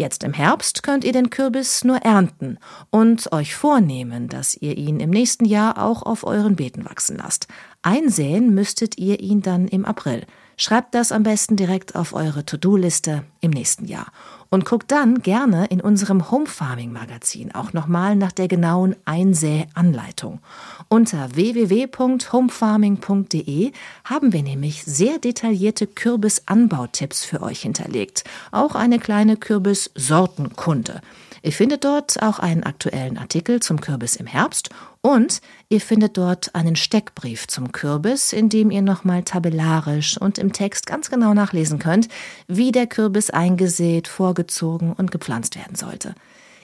Jetzt 0.00 0.24
im 0.24 0.32
Herbst 0.32 0.82
könnt 0.82 1.04
ihr 1.04 1.12
den 1.12 1.28
Kürbis 1.28 1.84
nur 1.84 1.98
ernten 1.98 2.58
und 2.88 3.32
euch 3.32 3.54
vornehmen, 3.54 4.28
dass 4.28 4.56
ihr 4.56 4.78
ihn 4.78 4.98
im 4.98 5.10
nächsten 5.10 5.44
Jahr 5.44 5.76
auch 5.76 6.02
auf 6.02 6.24
euren 6.24 6.56
Beeten 6.56 6.84
wachsen 6.84 7.18
lasst. 7.18 7.48
Einsäen 7.82 8.54
müsstet 8.54 8.96
ihr 8.98 9.20
ihn 9.20 9.42
dann 9.42 9.68
im 9.68 9.84
April. 9.84 10.24
Schreibt 10.56 10.94
das 10.94 11.12
am 11.12 11.22
besten 11.22 11.56
direkt 11.56 11.96
auf 11.96 12.14
eure 12.14 12.46
To-Do-Liste 12.46 13.24
im 13.40 13.50
nächsten 13.50 13.84
Jahr. 13.84 14.12
Und 14.52 14.64
guckt 14.64 14.90
dann 14.90 15.22
gerne 15.22 15.66
in 15.66 15.80
unserem 15.80 16.32
Home 16.32 16.46
Farming 16.46 16.92
Magazin 16.92 17.54
auch 17.54 17.72
nochmal 17.72 18.16
nach 18.16 18.32
der 18.32 18.48
genauen 18.48 18.96
Einsäanleitung. 19.04 20.40
Unter 20.88 21.36
www.homefarming.de 21.36 23.70
haben 24.04 24.32
wir 24.32 24.42
nämlich 24.42 24.82
sehr 24.82 25.20
detaillierte 25.20 25.86
Kürbisanbautipps 25.86 27.24
für 27.24 27.42
euch 27.42 27.62
hinterlegt. 27.62 28.24
Auch 28.50 28.74
eine 28.74 28.98
kleine 28.98 29.36
Kürbissortenkunde. 29.36 31.00
Ihr 31.42 31.52
findet 31.52 31.84
dort 31.84 32.22
auch 32.22 32.38
einen 32.38 32.64
aktuellen 32.64 33.16
Artikel 33.16 33.60
zum 33.60 33.80
Kürbis 33.80 34.16
im 34.16 34.26
Herbst 34.26 34.68
und 35.00 35.40
ihr 35.70 35.80
findet 35.80 36.18
dort 36.18 36.54
einen 36.54 36.76
Steckbrief 36.76 37.46
zum 37.46 37.72
Kürbis, 37.72 38.32
in 38.32 38.50
dem 38.50 38.70
ihr 38.70 38.82
nochmal 38.82 39.22
tabellarisch 39.22 40.18
und 40.18 40.38
im 40.38 40.52
Text 40.52 40.86
ganz 40.86 41.08
genau 41.08 41.32
nachlesen 41.32 41.78
könnt, 41.78 42.08
wie 42.46 42.72
der 42.72 42.86
Kürbis 42.86 43.30
eingesät, 43.30 44.06
vorgezogen 44.06 44.92
und 44.92 45.10
gepflanzt 45.10 45.56
werden 45.56 45.76
sollte. 45.76 46.14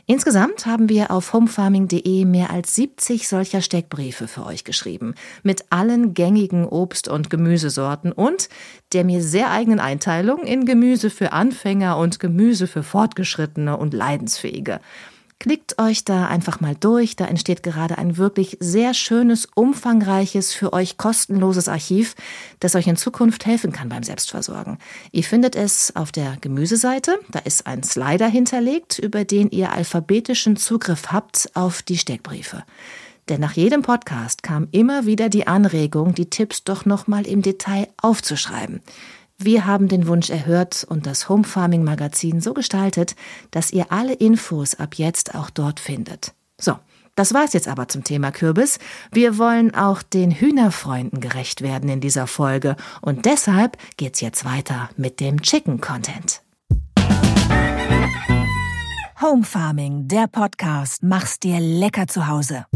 Insgesamt 0.08 0.66
haben 0.66 0.88
wir 0.88 1.10
auf 1.10 1.32
homefarming.de 1.32 2.24
mehr 2.26 2.50
als 2.50 2.76
70 2.76 3.26
solcher 3.26 3.60
Steckbriefe 3.60 4.28
für 4.28 4.46
euch 4.46 4.62
geschrieben, 4.62 5.16
mit 5.42 5.64
allen 5.70 6.14
gängigen 6.14 6.64
Obst- 6.64 7.08
und 7.08 7.28
Gemüsesorten 7.28 8.12
und 8.12 8.48
der 8.92 9.02
mir 9.02 9.20
sehr 9.20 9.50
eigenen 9.50 9.80
Einteilung 9.80 10.44
in 10.44 10.64
Gemüse 10.64 11.10
für 11.10 11.32
Anfänger 11.32 11.98
und 11.98 12.20
Gemüse 12.20 12.68
für 12.68 12.84
Fortgeschrittene 12.84 13.76
und 13.76 13.94
Leidensfähige. 13.94 14.78
Klickt 15.38 15.78
euch 15.78 16.02
da 16.04 16.26
einfach 16.26 16.60
mal 16.60 16.74
durch, 16.74 17.14
da 17.14 17.26
entsteht 17.26 17.62
gerade 17.62 17.98
ein 17.98 18.16
wirklich 18.16 18.56
sehr 18.58 18.94
schönes, 18.94 19.46
umfangreiches, 19.54 20.54
für 20.54 20.72
euch 20.72 20.96
kostenloses 20.96 21.68
Archiv, 21.68 22.14
das 22.58 22.74
euch 22.74 22.86
in 22.86 22.96
Zukunft 22.96 23.44
helfen 23.44 23.70
kann 23.70 23.90
beim 23.90 24.02
Selbstversorgen. 24.02 24.78
Ihr 25.12 25.24
findet 25.24 25.54
es 25.54 25.94
auf 25.94 26.10
der 26.10 26.38
Gemüseseite, 26.40 27.18
da 27.30 27.40
ist 27.40 27.66
ein 27.66 27.82
Slider 27.82 28.28
hinterlegt, 28.28 28.98
über 28.98 29.24
den 29.24 29.50
ihr 29.50 29.72
alphabetischen 29.72 30.56
Zugriff 30.56 31.12
habt 31.12 31.50
auf 31.54 31.82
die 31.82 31.98
Steckbriefe. 31.98 32.64
Denn 33.28 33.40
nach 33.40 33.52
jedem 33.52 33.82
Podcast 33.82 34.42
kam 34.42 34.68
immer 34.70 35.04
wieder 35.04 35.28
die 35.28 35.46
Anregung, 35.46 36.14
die 36.14 36.30
Tipps 36.30 36.64
doch 36.64 36.86
nochmal 36.86 37.26
im 37.26 37.42
Detail 37.42 37.88
aufzuschreiben. 38.00 38.80
Wir 39.38 39.66
haben 39.66 39.88
den 39.88 40.06
Wunsch 40.06 40.30
erhört 40.30 40.86
und 40.88 41.06
das 41.06 41.28
Home 41.28 41.44
Farming 41.44 41.84
Magazin 41.84 42.40
so 42.40 42.54
gestaltet, 42.54 43.14
dass 43.50 43.70
ihr 43.70 43.92
alle 43.92 44.14
Infos 44.14 44.74
ab 44.74 44.94
jetzt 44.94 45.34
auch 45.34 45.50
dort 45.50 45.78
findet. 45.78 46.32
So, 46.58 46.78
das 47.16 47.34
war's 47.34 47.52
jetzt 47.52 47.68
aber 47.68 47.86
zum 47.88 48.02
Thema 48.02 48.32
Kürbis. 48.32 48.78
Wir 49.12 49.36
wollen 49.36 49.74
auch 49.74 50.02
den 50.02 50.30
Hühnerfreunden 50.30 51.20
gerecht 51.20 51.60
werden 51.60 51.90
in 51.90 52.00
dieser 52.00 52.26
Folge 52.26 52.76
und 53.02 53.26
deshalb 53.26 53.76
geht's 53.98 54.22
jetzt 54.22 54.46
weiter 54.46 54.88
mit 54.96 55.20
dem 55.20 55.42
Chicken 55.42 55.82
Content. 55.82 56.42
Home 59.20 59.44
Farming, 59.44 60.08
der 60.08 60.28
Podcast, 60.28 61.02
mach's 61.02 61.38
dir 61.38 61.60
lecker 61.60 62.06
zu 62.06 62.26
Hause. 62.26 62.66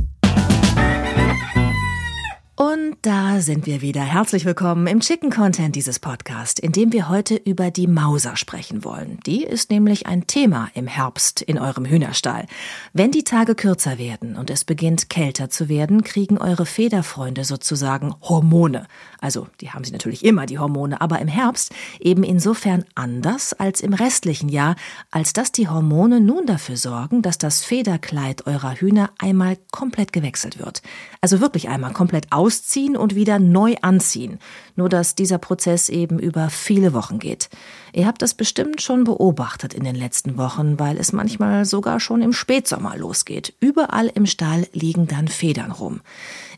Und 2.60 2.98
da 3.00 3.40
sind 3.40 3.64
wir 3.64 3.80
wieder. 3.80 4.02
Herzlich 4.02 4.44
willkommen 4.44 4.86
im 4.86 5.00
Chicken 5.00 5.30
Content 5.30 5.74
dieses 5.76 5.98
Podcast, 5.98 6.60
in 6.60 6.72
dem 6.72 6.92
wir 6.92 7.08
heute 7.08 7.36
über 7.36 7.70
die 7.70 7.86
Mauser 7.86 8.36
sprechen 8.36 8.84
wollen. 8.84 9.18
Die 9.24 9.44
ist 9.44 9.70
nämlich 9.70 10.06
ein 10.06 10.26
Thema 10.26 10.68
im 10.74 10.86
Herbst 10.86 11.40
in 11.40 11.58
eurem 11.58 11.86
Hühnerstall. 11.86 12.44
Wenn 12.92 13.12
die 13.12 13.24
Tage 13.24 13.54
kürzer 13.54 13.96
werden 13.96 14.36
und 14.36 14.50
es 14.50 14.64
beginnt 14.64 15.08
kälter 15.08 15.48
zu 15.48 15.70
werden, 15.70 16.04
kriegen 16.04 16.36
eure 16.36 16.66
Federfreunde 16.66 17.44
sozusagen 17.44 18.14
Hormone. 18.20 18.86
Also, 19.22 19.46
die 19.62 19.70
haben 19.70 19.84
sie 19.84 19.92
natürlich 19.92 20.22
immer, 20.22 20.44
die 20.44 20.58
Hormone, 20.58 21.00
aber 21.00 21.18
im 21.20 21.28
Herbst 21.28 21.72
eben 21.98 22.22
insofern 22.22 22.84
anders 22.94 23.54
als 23.54 23.80
im 23.80 23.94
restlichen 23.94 24.50
Jahr, 24.50 24.76
als 25.10 25.32
dass 25.32 25.50
die 25.50 25.70
Hormone 25.70 26.20
nun 26.20 26.44
dafür 26.44 26.76
sorgen, 26.76 27.22
dass 27.22 27.38
das 27.38 27.64
Federkleid 27.64 28.46
eurer 28.46 28.74
Hühner 28.74 29.12
einmal 29.18 29.56
komplett 29.70 30.12
gewechselt 30.12 30.58
wird. 30.58 30.82
Also 31.22 31.40
wirklich 31.40 31.70
einmal 31.70 31.94
komplett 31.94 32.26
aus 32.30 32.49
ausziehen 32.50 32.96
und 32.96 33.14
wieder 33.14 33.38
neu 33.38 33.76
anziehen. 33.80 34.40
Nur 34.74 34.88
dass 34.88 35.14
dieser 35.14 35.38
Prozess 35.38 35.88
eben 35.88 36.18
über 36.18 36.50
viele 36.50 36.92
Wochen 36.92 37.20
geht. 37.20 37.48
Ihr 37.92 38.06
habt 38.06 38.22
das 38.22 38.34
bestimmt 38.34 38.82
schon 38.82 39.04
beobachtet 39.04 39.72
in 39.72 39.84
den 39.84 39.94
letzten 39.94 40.36
Wochen, 40.36 40.78
weil 40.80 40.96
es 40.96 41.12
manchmal 41.12 41.64
sogar 41.64 42.00
schon 42.00 42.22
im 42.22 42.32
Spätsommer 42.32 42.96
losgeht. 42.96 43.54
Überall 43.60 44.10
im 44.14 44.26
Stall 44.26 44.66
liegen 44.72 45.06
dann 45.06 45.28
Federn 45.28 45.70
rum. 45.70 46.00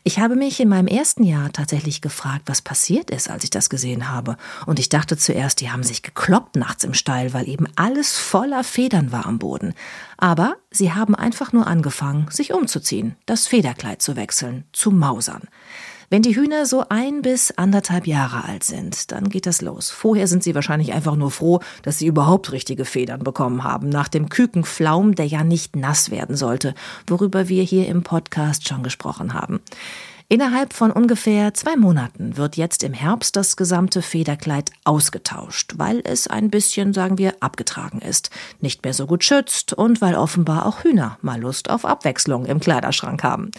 Ich 0.03 0.19
habe 0.19 0.35
mich 0.35 0.59
in 0.59 0.67
meinem 0.67 0.87
ersten 0.87 1.23
Jahr 1.23 1.51
tatsächlich 1.53 2.01
gefragt, 2.01 2.43
was 2.47 2.61
passiert 2.61 3.09
ist, 3.09 3.29
als 3.29 3.43
ich 3.45 3.51
das 3.51 3.69
gesehen 3.69 4.09
habe. 4.09 4.35
Und 4.65 4.79
ich 4.79 4.89
dachte 4.89 5.15
zuerst, 5.15 5.61
die 5.61 5.71
haben 5.71 5.83
sich 5.83 6.01
gekloppt 6.01 6.55
nachts 6.55 6.83
im 6.83 6.93
Stall, 6.93 7.33
weil 7.33 7.47
eben 7.47 7.67
alles 7.75 8.17
voller 8.17 8.63
Federn 8.63 9.11
war 9.11 9.25
am 9.25 9.39
Boden. 9.39 9.73
Aber 10.17 10.55
sie 10.71 10.91
haben 10.93 11.15
einfach 11.15 11.53
nur 11.53 11.67
angefangen, 11.67 12.27
sich 12.29 12.53
umzuziehen, 12.53 13.15
das 13.25 13.47
Federkleid 13.47 14.01
zu 14.01 14.15
wechseln, 14.15 14.65
zu 14.73 14.91
Mausern. 14.91 15.43
Wenn 16.13 16.21
die 16.21 16.35
Hühner 16.35 16.67
so 16.67 16.85
ein 16.89 17.23
bis 17.23 17.49
anderthalb 17.57 18.05
Jahre 18.05 18.43
alt 18.43 18.63
sind, 18.63 19.11
dann 19.11 19.29
geht 19.29 19.47
das 19.47 19.63
los. 19.63 19.89
Vorher 19.89 20.27
sind 20.27 20.43
sie 20.43 20.53
wahrscheinlich 20.53 20.93
einfach 20.93 21.15
nur 21.15 21.31
froh, 21.31 21.59
dass 21.81 21.97
sie 21.97 22.05
überhaupt 22.05 22.51
richtige 22.51 22.85
Federn 22.85 23.23
bekommen 23.23 23.63
haben, 23.63 23.89
nach 23.89 24.09
dem 24.09 24.29
Kükenflaum, 24.29 25.15
der 25.15 25.25
ja 25.25 25.43
nicht 25.43 25.75
nass 25.75 26.11
werden 26.11 26.35
sollte, 26.35 26.75
worüber 27.07 27.49
wir 27.49 27.63
hier 27.63 27.87
im 27.87 28.03
Podcast 28.03 28.67
schon 28.67 28.83
gesprochen 28.83 29.33
haben. 29.33 29.59
Innerhalb 30.29 30.73
von 30.73 30.91
ungefähr 30.91 31.53
zwei 31.55 31.75
Monaten 31.75 32.37
wird 32.37 32.57
jetzt 32.57 32.83
im 32.83 32.93
Herbst 32.93 33.35
das 33.35 33.55
gesamte 33.55 34.01
Federkleid 34.01 34.71
ausgetauscht, 34.83 35.73
weil 35.77 36.01
es 36.03 36.27
ein 36.27 36.49
bisschen, 36.49 36.93
sagen 36.93 37.17
wir, 37.17 37.35
abgetragen 37.39 37.99
ist, 37.99 38.29
nicht 38.61 38.83
mehr 38.83 38.93
so 38.93 39.05
gut 39.05 39.23
schützt 39.23 39.73
und 39.73 39.99
weil 39.99 40.15
offenbar 40.15 40.65
auch 40.65 40.83
Hühner 40.83 41.17
mal 41.21 41.41
Lust 41.41 41.69
auf 41.69 41.85
Abwechslung 41.85 42.45
im 42.45 42.59
Kleiderschrank 42.59 43.23
haben. 43.23 43.51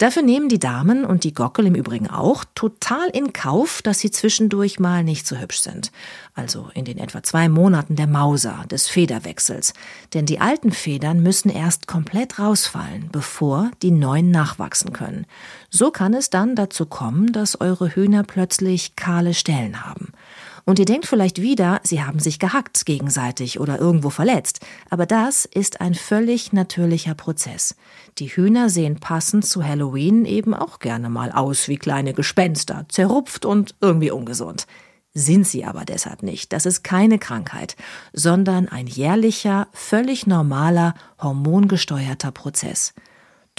Dafür 0.00 0.22
nehmen 0.22 0.48
die 0.48 0.58
Damen 0.58 1.04
und 1.04 1.24
die 1.24 1.34
Gockel 1.34 1.66
im 1.66 1.74
Übrigen 1.74 2.08
auch 2.08 2.46
total 2.54 3.10
in 3.10 3.34
Kauf, 3.34 3.82
dass 3.82 3.98
sie 3.98 4.10
zwischendurch 4.10 4.80
mal 4.80 5.04
nicht 5.04 5.26
so 5.26 5.36
hübsch 5.36 5.60
sind. 5.60 5.92
Also 6.32 6.70
in 6.72 6.86
den 6.86 6.96
etwa 6.96 7.22
zwei 7.22 7.50
Monaten 7.50 7.96
der 7.96 8.06
Mauser, 8.06 8.64
des 8.70 8.88
Federwechsels. 8.88 9.74
Denn 10.14 10.24
die 10.24 10.40
alten 10.40 10.72
Federn 10.72 11.22
müssen 11.22 11.50
erst 11.50 11.86
komplett 11.86 12.38
rausfallen, 12.38 13.10
bevor 13.12 13.72
die 13.82 13.90
neuen 13.90 14.30
nachwachsen 14.30 14.94
können. 14.94 15.26
So 15.68 15.90
kann 15.90 16.14
es 16.14 16.30
dann 16.30 16.56
dazu 16.56 16.86
kommen, 16.86 17.32
dass 17.32 17.60
eure 17.60 17.94
Hühner 17.94 18.22
plötzlich 18.22 18.96
kahle 18.96 19.34
Stellen 19.34 19.84
haben. 19.84 20.14
Und 20.64 20.78
ihr 20.78 20.84
denkt 20.84 21.06
vielleicht 21.06 21.40
wieder, 21.40 21.80
sie 21.82 22.02
haben 22.02 22.18
sich 22.18 22.38
gehackt 22.38 22.86
gegenseitig 22.86 23.60
oder 23.60 23.78
irgendwo 23.78 24.10
verletzt. 24.10 24.60
Aber 24.88 25.06
das 25.06 25.44
ist 25.44 25.80
ein 25.80 25.94
völlig 25.94 26.52
natürlicher 26.52 27.14
Prozess. 27.14 27.74
Die 28.18 28.28
Hühner 28.28 28.68
sehen 28.68 29.00
passend 29.00 29.46
zu 29.46 29.64
Halloween 29.64 30.24
eben 30.24 30.54
auch 30.54 30.78
gerne 30.78 31.08
mal 31.08 31.32
aus 31.32 31.68
wie 31.68 31.76
kleine 31.76 32.14
Gespenster, 32.14 32.86
zerrupft 32.88 33.44
und 33.44 33.74
irgendwie 33.80 34.10
ungesund. 34.10 34.66
Sind 35.12 35.46
sie 35.46 35.64
aber 35.64 35.84
deshalb 35.84 36.22
nicht. 36.22 36.52
Das 36.52 36.66
ist 36.66 36.84
keine 36.84 37.18
Krankheit, 37.18 37.76
sondern 38.12 38.68
ein 38.68 38.86
jährlicher, 38.86 39.66
völlig 39.72 40.26
normaler, 40.26 40.94
hormongesteuerter 41.20 42.30
Prozess. 42.30 42.94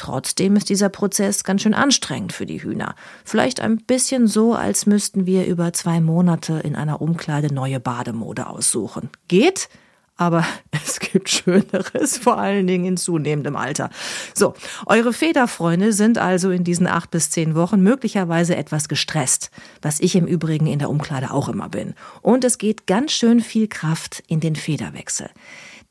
Trotzdem 0.01 0.55
ist 0.55 0.69
dieser 0.69 0.89
Prozess 0.89 1.43
ganz 1.43 1.61
schön 1.61 1.75
anstrengend 1.75 2.33
für 2.33 2.47
die 2.47 2.63
Hühner. 2.63 2.95
Vielleicht 3.23 3.59
ein 3.59 3.77
bisschen 3.77 4.25
so, 4.25 4.55
als 4.55 4.87
müssten 4.87 5.27
wir 5.27 5.45
über 5.45 5.73
zwei 5.73 6.01
Monate 6.01 6.53
in 6.63 6.75
einer 6.75 7.03
Umkleide 7.03 7.53
neue 7.53 7.79
Bademode 7.79 8.47
aussuchen. 8.47 9.11
Geht? 9.27 9.69
aber 10.17 10.43
es 10.71 10.99
gibt 10.99 11.29
Schöneres, 11.29 12.17
vor 12.17 12.39
allen 12.39 12.65
Dingen 12.65 12.85
in 12.85 12.97
zunehmendem 12.97 13.55
Alter. 13.55 13.91
So, 14.33 14.55
eure 14.87 15.13
Federfreunde 15.13 15.93
sind 15.93 16.17
also 16.17 16.49
in 16.49 16.63
diesen 16.63 16.87
acht 16.87 17.11
bis 17.11 17.29
zehn 17.29 17.53
Wochen 17.53 17.81
möglicherweise 17.81 18.55
etwas 18.55 18.87
gestresst, 18.87 19.51
was 19.83 19.99
ich 19.99 20.15
im 20.15 20.25
Übrigen 20.25 20.65
in 20.65 20.79
der 20.79 20.89
Umkleide 20.89 21.31
auch 21.31 21.47
immer 21.47 21.69
bin. 21.69 21.93
Und 22.21 22.43
es 22.43 22.57
geht 22.57 22.87
ganz 22.87 23.11
schön 23.11 23.39
viel 23.39 23.67
Kraft 23.67 24.23
in 24.27 24.39
den 24.39 24.55
Federwechsel. 24.55 25.29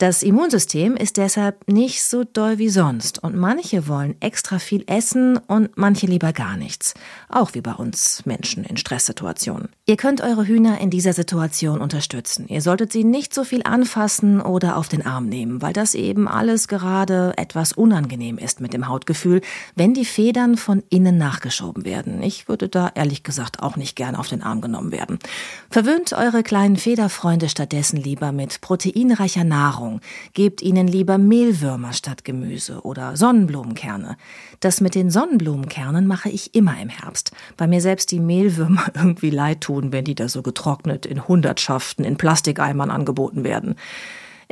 Das 0.01 0.23
Immunsystem 0.23 0.97
ist 0.97 1.19
deshalb 1.19 1.69
nicht 1.69 2.03
so 2.03 2.25
doll 2.25 2.57
wie 2.57 2.71
sonst 2.71 3.23
und 3.23 3.37
manche 3.37 3.87
wollen 3.87 4.17
extra 4.21 4.59
viel 4.59 4.83
essen 4.87 5.37
und 5.37 5.77
manche 5.77 6.07
lieber 6.07 6.33
gar 6.33 6.57
nichts. 6.57 6.95
Auch 7.29 7.53
wie 7.53 7.61
bei 7.61 7.75
uns 7.75 8.25
Menschen 8.25 8.65
in 8.65 8.79
Stresssituationen. 8.79 9.69
Ihr 9.85 9.99
könnt 9.99 10.23
eure 10.23 10.47
Hühner 10.47 10.81
in 10.81 10.89
dieser 10.89 11.13
Situation 11.13 11.83
unterstützen. 11.83 12.49
Ihr 12.49 12.63
solltet 12.63 12.93
sie 12.93 13.05
nicht 13.05 13.35
so 13.35 13.45
viel 13.45 13.61
anfassen 13.65 14.41
oder 14.41 14.79
auf 14.79 14.89
den 14.89 15.05
Arm 15.05 15.29
nehmen, 15.29 15.61
weil 15.61 15.75
das 15.75 15.95
eben 15.95 16.29
alles 16.29 16.67
gerade 16.67 17.35
etwas 17.37 17.75
unangenehm 17.75 18.39
ist 18.39 18.63
mit 18.63 18.73
dem 18.73 18.89
Hautgefühl, 18.89 19.43
wenn 19.75 19.93
die 19.93 20.07
Federn 20.07 20.57
von 20.57 20.83
innen 20.89 21.19
nachgeschoben 21.19 21.85
werden. 21.85 22.23
Ich 22.23 22.49
würde 22.49 22.71
da 22.71 22.91
ehrlich 22.95 23.23
gesagt 23.23 23.63
auch 23.63 23.77
nicht 23.77 23.97
gerne 23.97 24.19
auf 24.19 24.29
den 24.29 24.43
Arm 24.43 24.63
genommen 24.63 24.93
werden. 24.93 25.19
Verwöhnt 25.69 26.15
eure 26.15 26.43
kleinen 26.43 26.79
Federfreunde 26.79 27.51
stattdessen 27.51 27.99
lieber 27.99 28.33
mit 28.33 28.63
proteinreicher 28.63 29.45
Nahrung 29.45 29.90
Ernährung. 29.91 30.01
Gebt 30.35 30.63
ihnen 30.63 30.87
lieber 30.87 31.19
Mehlwürmer 31.19 31.93
statt 31.93 32.25
Gemüse 32.25 32.83
oder 32.83 33.17
Sonnenblumenkerne. 33.17 34.17
Das 34.61 34.81
mit 34.81 34.95
den 34.95 35.11
Sonnenblumenkernen 35.11 36.07
mache 36.07 36.29
ich 36.29 36.55
immer 36.55 36.81
im 36.81 36.89
Herbst, 36.89 37.33
weil 37.59 37.69
mir 37.69 37.81
selbst 37.81 38.11
die 38.11 38.21
Mehlwürmer 38.21 38.87
irgendwie 38.95 39.31
leid 39.31 39.63
tun, 39.63 39.93
wenn 39.93 40.05
die 40.05 40.15
da 40.15 40.29
so 40.29 40.43
getrocknet 40.43 41.07
in 41.07 41.27
Hundertschaften 41.27 42.05
in 42.05 42.17
Plastikeimern 42.17 42.91
angeboten 42.91 43.45
werden. 43.45 43.77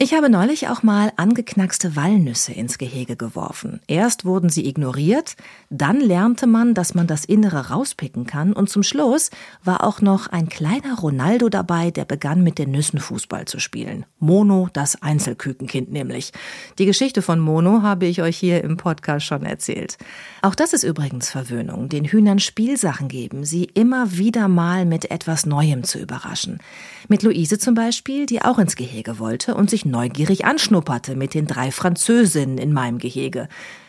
Ich 0.00 0.14
habe 0.14 0.30
neulich 0.30 0.68
auch 0.68 0.84
mal 0.84 1.12
angeknackste 1.16 1.96
Walnüsse 1.96 2.52
ins 2.52 2.78
Gehege 2.78 3.16
geworfen. 3.16 3.80
Erst 3.88 4.24
wurden 4.24 4.48
sie 4.48 4.68
ignoriert, 4.68 5.34
dann 5.70 5.98
lernte 5.98 6.46
man, 6.46 6.72
dass 6.72 6.94
man 6.94 7.08
das 7.08 7.24
Innere 7.24 7.70
rauspicken 7.70 8.24
kann 8.24 8.52
und 8.52 8.70
zum 8.70 8.84
Schluss 8.84 9.30
war 9.64 9.82
auch 9.82 10.00
noch 10.00 10.28
ein 10.28 10.48
kleiner 10.48 11.00
Ronaldo 11.00 11.48
dabei, 11.48 11.90
der 11.90 12.04
begann 12.04 12.44
mit 12.44 12.60
den 12.60 12.70
Nüssen 12.70 13.00
Fußball 13.00 13.46
zu 13.46 13.58
spielen. 13.58 14.06
Mono, 14.20 14.68
das 14.72 15.02
Einzelkükenkind 15.02 15.90
nämlich. 15.90 16.30
Die 16.78 16.86
Geschichte 16.86 17.20
von 17.20 17.40
Mono 17.40 17.82
habe 17.82 18.06
ich 18.06 18.22
euch 18.22 18.36
hier 18.36 18.62
im 18.62 18.76
Podcast 18.76 19.26
schon 19.26 19.44
erzählt. 19.44 19.98
Auch 20.42 20.54
das 20.54 20.74
ist 20.74 20.84
übrigens 20.84 21.28
Verwöhnung, 21.28 21.88
den 21.88 22.04
Hühnern 22.04 22.38
Spielsachen 22.38 23.08
geben, 23.08 23.44
sie 23.44 23.64
immer 23.64 24.16
wieder 24.16 24.46
mal 24.46 24.84
mit 24.84 25.10
etwas 25.10 25.44
Neuem 25.44 25.82
zu 25.82 25.98
überraschen. 25.98 26.60
Mit 27.08 27.24
Luise 27.24 27.58
zum 27.58 27.74
Beispiel, 27.74 28.26
die 28.26 28.42
auch 28.42 28.60
ins 28.60 28.76
Gehege 28.76 29.18
wollte 29.18 29.56
und 29.56 29.68
sich 29.70 29.87
neugierig 29.90 30.44
anschnupperte 30.44 31.16
mit 31.16 31.34
den 31.34 31.46
drei 31.46 31.70
Französinnen 31.70 32.58
in 32.58 32.72
meinem 32.72 32.98
Gehege. 32.98 33.48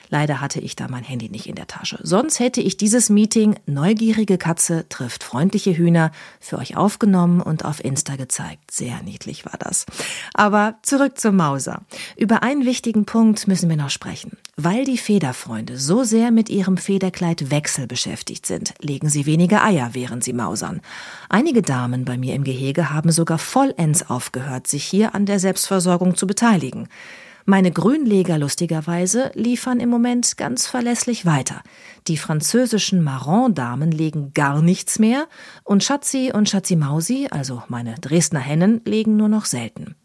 Leider 0.10 0.42
hatte 0.42 0.60
ich 0.60 0.75
da 0.75 0.88
mein 0.88 1.04
Handy 1.04 1.30
nicht 1.30 1.48
in 1.48 1.56
der 1.56 1.68
Tasche. 1.68 2.00
Sonst 2.01 2.39
hätte 2.39 2.62
ich 2.62 2.78
dieses 2.78 3.10
Meeting 3.10 3.56
Neugierige 3.66 4.38
Katze 4.38 4.88
trifft 4.89 5.24
freundliche 5.24 5.78
Hühner 5.78 6.12
für 6.39 6.58
euch 6.58 6.75
aufgenommen 6.75 7.42
und 7.42 7.63
auf 7.63 7.84
Insta 7.84 8.16
gezeigt. 8.16 8.72
Sehr 8.72 9.01
niedlich 9.04 9.46
war 9.46 9.58
das. 9.60 9.86
Aber 10.34 10.75
zurück 10.82 11.20
zum 11.20 11.36
Mauser. 11.36 11.84
Über 12.18 12.44
einen 12.44 12.66
wichtigen 12.66 13.06
Punkt 13.06 13.48
müssen 13.48 13.70
wir 13.70 13.78
noch 13.78 13.92
sprechen. 13.92 14.38
Weil 14.58 14.84
die 14.84 14.98
Federfreunde 14.98 15.78
so 15.78 16.04
sehr 16.04 16.32
mit 16.32 16.50
ihrem 16.50 16.78
Federkleidwechsel 16.78 17.88
beschäftigt 17.88 18.46
sind, 18.46 18.74
legen 18.82 19.08
sie 19.08 19.25
weniger 19.25 19.63
Eier, 19.63 19.92
während 19.94 20.24
sie 20.24 20.34
mausern. 20.34 20.82
Einige 21.30 21.62
Damen 21.62 22.04
bei 22.04 22.18
mir 22.18 22.36
im 22.36 22.44
Gehege 22.44 22.89
haben 22.89 23.12
sogar 23.12 23.38
vollends 23.38 24.10
aufgehört, 24.10 24.68
sich 24.68 24.84
hier 24.84 25.16
an 25.16 25.25
der 25.25 25.39
Selbstversorgung 25.39 26.16
zu 26.16 26.28
beteiligen. 26.28 26.89
Meine 27.50 27.72
Grünleger 27.72 28.38
lustigerweise 28.38 29.32
liefern 29.34 29.79
im 29.79 29.89
Moment 29.89 30.38
ganz 30.38 30.68
verlässlich 30.68 31.25
weiter. 31.25 31.63
Die 32.08 32.18
französischen 32.18 33.03
Marron-Damen 33.03 33.91
legen 33.91 34.36
gar 34.36 34.62
nichts 34.62 35.00
mehr 35.00 35.27
und 35.63 35.84
Schatzi 35.84 36.32
und 36.32 36.48
Schatzi 36.48 36.75
Mausi, 36.75 37.27
also 37.32 37.63
meine 37.68 37.96
Dresdner 37.96 38.39
Hennen, 38.39 38.82
legen 38.86 39.18
nur 39.18 39.29
noch 39.29 39.46
selten. 39.46 39.96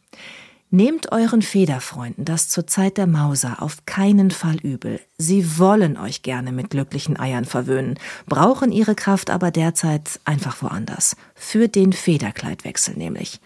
Nehmt 0.70 1.12
euren 1.12 1.42
Federfreunden 1.42 2.24
das 2.24 2.48
zur 2.48 2.66
Zeit 2.66 2.96
der 2.96 3.06
Mauser 3.06 3.60
auf 3.60 3.84
keinen 3.84 4.30
Fall 4.30 4.56
übel. 4.56 4.98
Sie 5.18 5.58
wollen 5.58 5.98
euch 5.98 6.22
gerne 6.22 6.50
mit 6.50 6.70
glücklichen 6.70 7.20
Eiern 7.20 7.44
verwöhnen, 7.44 7.98
brauchen 8.24 8.72
ihre 8.72 8.94
Kraft 8.94 9.28
aber 9.28 9.50
derzeit 9.50 10.18
einfach 10.24 10.62
woanders. 10.62 11.14
Für 11.34 11.68
den 11.68 11.92
Federkleidwechsel 11.92 12.94
nämlich. 12.96 13.38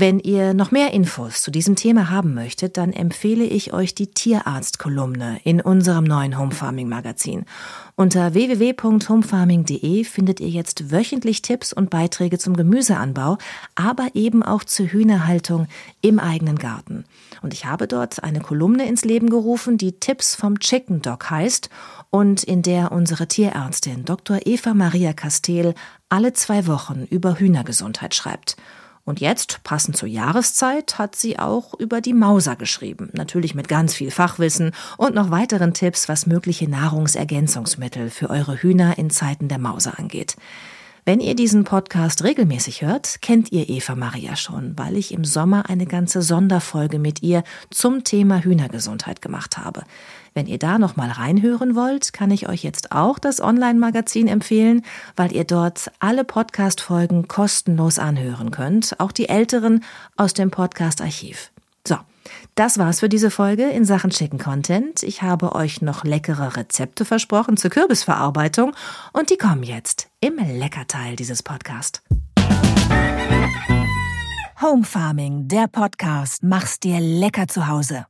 Wenn 0.00 0.20
ihr 0.20 0.54
noch 0.54 0.70
mehr 0.70 0.92
Infos 0.92 1.42
zu 1.42 1.50
diesem 1.50 1.74
Thema 1.74 2.08
haben 2.08 2.32
möchtet, 2.32 2.76
dann 2.76 2.92
empfehle 2.92 3.42
ich 3.42 3.72
euch 3.72 3.96
die 3.96 4.06
Tierarzt-Kolumne 4.06 5.40
in 5.42 5.60
unserem 5.60 6.04
neuen 6.04 6.38
Home 6.38 6.52
Farming 6.52 6.88
Magazin. 6.88 7.46
Unter 7.96 8.32
www.homefarming.de 8.32 10.04
findet 10.04 10.38
ihr 10.38 10.50
jetzt 10.50 10.92
wöchentlich 10.92 11.42
Tipps 11.42 11.72
und 11.72 11.90
Beiträge 11.90 12.38
zum 12.38 12.56
Gemüseanbau, 12.56 13.38
aber 13.74 14.06
eben 14.14 14.44
auch 14.44 14.62
zur 14.62 14.86
Hühnerhaltung 14.86 15.66
im 16.00 16.20
eigenen 16.20 16.60
Garten. 16.60 17.04
Und 17.42 17.52
ich 17.52 17.64
habe 17.64 17.88
dort 17.88 18.22
eine 18.22 18.38
Kolumne 18.38 18.86
ins 18.86 19.04
Leben 19.04 19.28
gerufen, 19.28 19.78
die 19.78 19.98
Tipps 19.98 20.36
vom 20.36 20.60
Chicken 20.60 21.02
Dog 21.02 21.28
heißt 21.28 21.70
und 22.10 22.44
in 22.44 22.62
der 22.62 22.92
unsere 22.92 23.26
Tierärztin 23.26 24.04
Dr. 24.04 24.38
Eva 24.44 24.74
Maria 24.74 25.12
Castel 25.12 25.74
alle 26.08 26.34
zwei 26.34 26.68
Wochen 26.68 27.04
über 27.10 27.40
Hühnergesundheit 27.40 28.14
schreibt. 28.14 28.54
Und 29.08 29.20
jetzt, 29.20 29.60
passend 29.64 29.96
zur 29.96 30.06
Jahreszeit, 30.06 30.98
hat 30.98 31.16
sie 31.16 31.38
auch 31.38 31.72
über 31.72 32.02
die 32.02 32.12
Mauser 32.12 32.56
geschrieben. 32.56 33.08
Natürlich 33.14 33.54
mit 33.54 33.66
ganz 33.66 33.94
viel 33.94 34.10
Fachwissen 34.10 34.72
und 34.98 35.14
noch 35.14 35.30
weiteren 35.30 35.72
Tipps, 35.72 36.10
was 36.10 36.26
mögliche 36.26 36.68
Nahrungsergänzungsmittel 36.68 38.10
für 38.10 38.28
eure 38.28 38.60
Hühner 38.60 38.98
in 38.98 39.08
Zeiten 39.08 39.48
der 39.48 39.56
Mauser 39.56 39.98
angeht. 39.98 40.36
Wenn 41.08 41.20
ihr 41.20 41.34
diesen 41.34 41.64
Podcast 41.64 42.22
regelmäßig 42.22 42.82
hört, 42.82 43.22
kennt 43.22 43.50
ihr 43.50 43.70
Eva 43.70 43.94
Maria 43.94 44.36
schon, 44.36 44.76
weil 44.76 44.94
ich 44.94 45.14
im 45.14 45.24
Sommer 45.24 45.70
eine 45.70 45.86
ganze 45.86 46.20
Sonderfolge 46.20 46.98
mit 46.98 47.22
ihr 47.22 47.44
zum 47.70 48.04
Thema 48.04 48.44
Hühnergesundheit 48.44 49.22
gemacht 49.22 49.56
habe. 49.56 49.84
Wenn 50.34 50.46
ihr 50.46 50.58
da 50.58 50.78
noch 50.78 50.96
mal 50.96 51.10
reinhören 51.10 51.74
wollt, 51.74 52.12
kann 52.12 52.30
ich 52.30 52.46
euch 52.46 52.62
jetzt 52.62 52.92
auch 52.92 53.18
das 53.18 53.40
Online-Magazin 53.40 54.28
empfehlen, 54.28 54.82
weil 55.16 55.32
ihr 55.32 55.44
dort 55.44 55.90
alle 55.98 56.24
Podcast-Folgen 56.24 57.26
kostenlos 57.26 57.98
anhören 57.98 58.50
könnt, 58.50 59.00
auch 59.00 59.10
die 59.10 59.30
älteren 59.30 59.84
aus 60.18 60.34
dem 60.34 60.50
Podcast-Archiv. 60.50 61.50
Das 62.54 62.78
war's 62.78 63.00
für 63.00 63.08
diese 63.08 63.30
Folge 63.30 63.64
in 63.70 63.84
Sachen 63.84 64.10
Chicken 64.10 64.38
Content. 64.38 65.02
Ich 65.02 65.22
habe 65.22 65.54
euch 65.54 65.82
noch 65.82 66.04
leckere 66.04 66.56
Rezepte 66.56 67.04
versprochen 67.04 67.56
zur 67.56 67.70
Kürbisverarbeitung 67.70 68.74
und 69.12 69.30
die 69.30 69.36
kommen 69.36 69.62
jetzt 69.62 70.08
im 70.20 70.36
Leckerteil 70.36 71.16
dieses 71.16 71.42
Podcasts. 71.42 72.02
Home 74.60 74.84
Farming, 74.84 75.46
der 75.46 75.68
Podcast. 75.68 76.42
Mach's 76.42 76.80
dir 76.80 76.98
lecker 77.00 77.46
zu 77.46 77.68
Hause. 77.68 78.06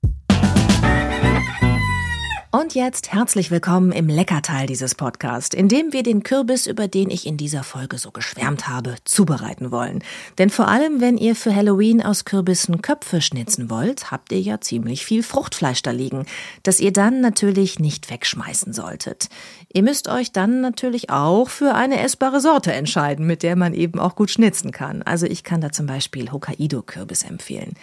Und 2.51 2.75
jetzt 2.75 3.13
herzlich 3.13 3.51
willkommen 3.51 3.93
im 3.93 4.09
Leckerteil 4.09 4.67
dieses 4.67 4.95
Podcasts, 4.95 5.55
in 5.55 5.69
dem 5.69 5.93
wir 5.93 6.03
den 6.03 6.23
Kürbis, 6.23 6.67
über 6.67 6.89
den 6.89 7.11
ich 7.11 7.27
in 7.27 7.37
dieser 7.37 7.63
Folge 7.63 7.99
so 7.99 8.11
geschwärmt 8.11 8.69
habe, 8.69 8.95
zubereiten 9.05 9.71
wollen. 9.71 10.03
Denn 10.39 10.49
vor 10.49 10.67
allem, 10.67 11.03
wenn 11.03 11.19
ihr 11.19 11.37
für 11.37 11.55
Halloween 11.55 12.03
aus 12.03 12.25
Kürbissen 12.25 12.81
Köpfe 12.81 13.21
schnitzen 13.21 13.69
wollt, 13.69 14.11
habt 14.11 14.33
ihr 14.33 14.41
ja 14.41 14.63
ziemlich 14.63 15.05
viel 15.05 15.23
Fruchtfleisch 15.23 15.83
da 15.83 15.91
liegen, 15.91 16.25
das 16.63 16.81
ihr 16.81 16.91
dann 16.91 17.21
natürlich 17.21 17.81
nicht 17.81 18.11
wegschmeißen 18.11 18.73
solltet. 18.73 19.29
Ihr 19.71 19.83
müsst 19.83 20.09
euch 20.09 20.33
dann 20.33 20.63
natürlich 20.63 21.11
auch 21.11 21.51
für 21.51 21.75
eine 21.75 22.01
essbare 22.01 22.41
Sorte 22.41 22.73
entscheiden, 22.73 23.27
mit 23.27 23.43
der 23.43 23.57
man 23.57 23.75
eben 23.75 23.99
auch 23.99 24.17
gut 24.17 24.31
schnitzen 24.31 24.73
kann. 24.73 25.03
Also 25.03 25.27
ich 25.27 25.45
kann 25.45 25.61
da 25.61 25.71
zum 25.71 25.85
Beispiel 25.85 26.33
Hokkaido-Kürbis 26.33 27.25
empfehlen. 27.25 27.75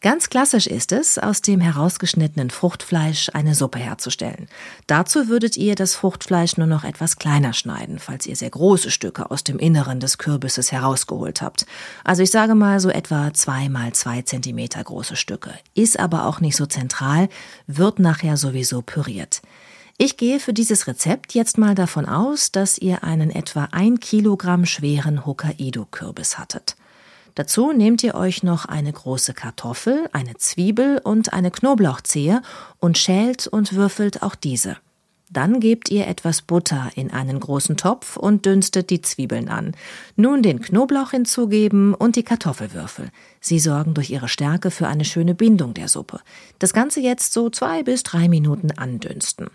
Ganz 0.00 0.30
klassisch 0.30 0.68
ist 0.68 0.92
es, 0.92 1.18
aus 1.18 1.42
dem 1.42 1.60
herausgeschnittenen 1.60 2.50
Fruchtfleisch 2.50 3.30
eine 3.34 3.56
Suppe 3.56 3.80
herzustellen. 3.80 4.46
Dazu 4.86 5.26
würdet 5.26 5.56
ihr 5.56 5.74
das 5.74 5.96
Fruchtfleisch 5.96 6.56
nur 6.56 6.68
noch 6.68 6.84
etwas 6.84 7.16
kleiner 7.16 7.52
schneiden, 7.52 7.98
falls 7.98 8.24
ihr 8.24 8.36
sehr 8.36 8.50
große 8.50 8.92
Stücke 8.92 9.28
aus 9.32 9.42
dem 9.42 9.58
Inneren 9.58 9.98
des 9.98 10.16
Kürbisses 10.16 10.70
herausgeholt 10.70 11.42
habt. 11.42 11.66
Also 12.04 12.22
ich 12.22 12.30
sage 12.30 12.54
mal 12.54 12.78
so 12.78 12.90
etwa 12.90 13.34
zwei 13.34 13.68
mal 13.68 13.92
zwei 13.92 14.22
Zentimeter 14.22 14.84
große 14.84 15.16
Stücke. 15.16 15.52
Ist 15.74 15.98
aber 15.98 16.26
auch 16.26 16.38
nicht 16.38 16.54
so 16.54 16.66
zentral, 16.66 17.28
wird 17.66 17.98
nachher 17.98 18.36
sowieso 18.36 18.82
püriert. 18.82 19.42
Ich 19.96 20.16
gehe 20.16 20.38
für 20.38 20.52
dieses 20.52 20.86
Rezept 20.86 21.34
jetzt 21.34 21.58
mal 21.58 21.74
davon 21.74 22.06
aus, 22.06 22.52
dass 22.52 22.78
ihr 22.78 23.02
einen 23.02 23.30
etwa 23.30 23.64
ein 23.72 23.98
Kilogramm 23.98 24.64
schweren 24.64 25.26
Hokkaido-Kürbis 25.26 26.38
hattet. 26.38 26.76
Dazu 27.38 27.70
nehmt 27.70 28.02
ihr 28.02 28.16
euch 28.16 28.42
noch 28.42 28.64
eine 28.64 28.92
große 28.92 29.32
Kartoffel, 29.32 30.08
eine 30.12 30.34
Zwiebel 30.34 31.00
und 31.04 31.32
eine 31.32 31.52
Knoblauchzehe 31.52 32.42
und 32.80 32.98
schält 32.98 33.46
und 33.46 33.74
würfelt 33.74 34.24
auch 34.24 34.34
diese. 34.34 34.76
Dann 35.30 35.60
gebt 35.60 35.90
ihr 35.90 36.06
etwas 36.06 36.40
Butter 36.40 36.90
in 36.94 37.10
einen 37.10 37.38
großen 37.38 37.76
Topf 37.76 38.16
und 38.16 38.46
dünstet 38.46 38.88
die 38.88 39.02
Zwiebeln 39.02 39.48
an. 39.48 39.72
Nun 40.16 40.42
den 40.42 40.60
Knoblauch 40.60 41.10
hinzugeben 41.10 41.92
und 41.94 42.16
die 42.16 42.22
Kartoffelwürfel. 42.22 43.10
Sie 43.40 43.58
sorgen 43.58 43.94
durch 43.94 44.10
ihre 44.10 44.28
Stärke 44.28 44.70
für 44.70 44.88
eine 44.88 45.04
schöne 45.04 45.34
Bindung 45.34 45.74
der 45.74 45.88
Suppe. 45.88 46.20
Das 46.58 46.72
Ganze 46.72 47.00
jetzt 47.00 47.32
so 47.32 47.50
zwei 47.50 47.82
bis 47.82 48.02
drei 48.02 48.28
Minuten 48.28 48.70
andünsten. 48.72 49.48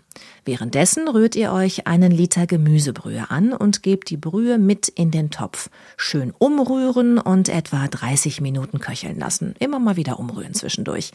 Währenddessen 0.44 1.08
rührt 1.08 1.34
ihr 1.34 1.52
euch 1.52 1.86
einen 1.86 2.12
Liter 2.12 2.46
Gemüsebrühe 2.46 3.30
an 3.30 3.52
und 3.52 3.82
gebt 3.82 4.10
die 4.10 4.16
Brühe 4.16 4.58
mit 4.58 4.88
in 4.88 5.10
den 5.10 5.30
Topf. 5.30 5.70
Schön 5.96 6.32
umrühren 6.38 7.18
und 7.18 7.48
etwa 7.48 7.88
30 7.88 8.40
Minuten 8.40 8.78
köcheln 8.78 9.18
lassen. 9.18 9.54
Immer 9.58 9.80
mal 9.80 9.96
wieder 9.96 10.20
umrühren 10.20 10.54
zwischendurch. 10.54 11.12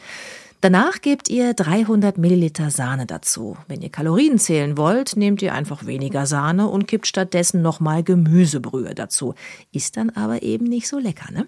Danach 0.62 1.00
gebt 1.00 1.30
ihr 1.30 1.54
300 1.54 2.18
Milliliter 2.18 2.70
Sahne 2.70 3.06
dazu. 3.06 3.56
Wenn 3.66 3.80
ihr 3.80 3.88
Kalorien 3.88 4.38
zählen 4.38 4.76
wollt, 4.76 5.16
nehmt 5.16 5.40
ihr 5.40 5.54
einfach 5.54 5.86
weniger 5.86 6.26
Sahne 6.26 6.68
und 6.68 6.86
kippt 6.86 7.06
stattdessen 7.06 7.62
nochmal 7.62 8.02
Gemüsebrühe 8.02 8.94
dazu. 8.94 9.34
Ist 9.72 9.96
dann 9.96 10.10
aber 10.10 10.42
eben 10.42 10.66
nicht 10.66 10.86
so 10.86 10.98
lecker, 10.98 11.32
ne? 11.32 11.46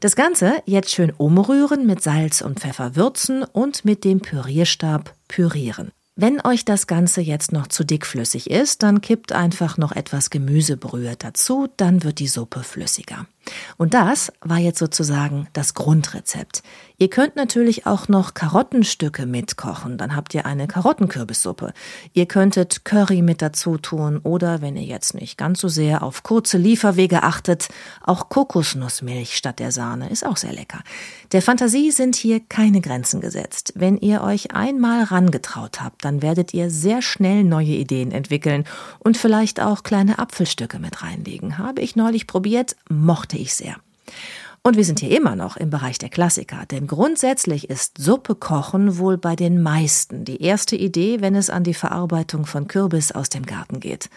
Das 0.00 0.14
Ganze 0.14 0.62
jetzt 0.66 0.90
schön 0.90 1.10
umrühren, 1.10 1.86
mit 1.86 2.02
Salz 2.02 2.42
und 2.42 2.60
Pfeffer 2.60 2.96
würzen 2.96 3.44
und 3.44 3.86
mit 3.86 4.04
dem 4.04 4.20
Pürierstab 4.20 5.14
pürieren. 5.26 5.90
Wenn 6.16 6.38
euch 6.44 6.66
das 6.66 6.86
Ganze 6.86 7.22
jetzt 7.22 7.52
noch 7.52 7.68
zu 7.68 7.82
dickflüssig 7.82 8.50
ist, 8.50 8.82
dann 8.82 9.00
kippt 9.00 9.32
einfach 9.32 9.78
noch 9.78 9.92
etwas 9.92 10.28
Gemüsebrühe 10.28 11.14
dazu, 11.16 11.68
dann 11.78 12.04
wird 12.04 12.18
die 12.18 12.28
Suppe 12.28 12.62
flüssiger. 12.62 13.26
Und 13.76 13.94
das 13.94 14.32
war 14.40 14.58
jetzt 14.58 14.78
sozusagen 14.78 15.48
das 15.52 15.74
Grundrezept. 15.74 16.62
Ihr 16.98 17.08
könnt 17.08 17.34
natürlich 17.34 17.86
auch 17.86 18.08
noch 18.08 18.34
Karottenstücke 18.34 19.24
mitkochen, 19.24 19.96
dann 19.96 20.14
habt 20.14 20.34
ihr 20.34 20.44
eine 20.44 20.66
Karottenkürbissuppe. 20.66 21.72
Ihr 22.12 22.26
könntet 22.26 22.84
Curry 22.84 23.22
mit 23.22 23.40
dazu 23.40 23.78
tun 23.78 24.18
oder, 24.22 24.60
wenn 24.60 24.76
ihr 24.76 24.84
jetzt 24.84 25.14
nicht 25.14 25.38
ganz 25.38 25.60
so 25.60 25.68
sehr 25.68 26.02
auf 26.02 26.22
kurze 26.22 26.58
Lieferwege 26.58 27.22
achtet, 27.22 27.68
auch 28.04 28.28
Kokosnussmilch 28.28 29.34
statt 29.34 29.60
der 29.60 29.72
Sahne, 29.72 30.10
ist 30.10 30.26
auch 30.26 30.36
sehr 30.36 30.52
lecker. 30.52 30.80
Der 31.32 31.40
Fantasie 31.40 31.90
sind 31.90 32.16
hier 32.16 32.40
keine 32.40 32.82
Grenzen 32.82 33.22
gesetzt. 33.22 33.72
Wenn 33.76 33.96
ihr 33.96 34.22
euch 34.22 34.54
einmal 34.54 35.04
rangetraut 35.04 35.80
habt, 35.80 36.04
dann 36.04 36.20
werdet 36.20 36.52
ihr 36.52 36.68
sehr 36.68 37.00
schnell 37.00 37.44
neue 37.44 37.66
Ideen 37.68 38.12
entwickeln 38.12 38.64
und 38.98 39.16
vielleicht 39.16 39.58
auch 39.60 39.84
kleine 39.84 40.18
Apfelstücke 40.18 40.78
mit 40.78 41.02
reinlegen. 41.02 41.56
Habe 41.56 41.80
ich 41.80 41.96
neulich 41.96 42.26
probiert, 42.26 42.76
mochte 42.90 43.29
ich 43.36 43.54
sehr. 43.54 43.76
Und 44.62 44.76
wir 44.76 44.84
sind 44.84 45.00
hier 45.00 45.16
immer 45.16 45.36
noch 45.36 45.56
im 45.56 45.70
Bereich 45.70 45.96
der 45.96 46.10
Klassiker, 46.10 46.66
denn 46.70 46.86
grundsätzlich 46.86 47.70
ist 47.70 47.96
Suppe 47.96 48.34
kochen 48.34 48.98
wohl 48.98 49.16
bei 49.16 49.34
den 49.34 49.62
meisten 49.62 50.26
die 50.26 50.42
erste 50.42 50.76
Idee, 50.76 51.22
wenn 51.22 51.34
es 51.34 51.48
an 51.48 51.64
die 51.64 51.72
Verarbeitung 51.72 52.44
von 52.44 52.68
Kürbis 52.68 53.10
aus 53.10 53.30
dem 53.30 53.46
Garten 53.46 53.80
geht. 53.80 54.10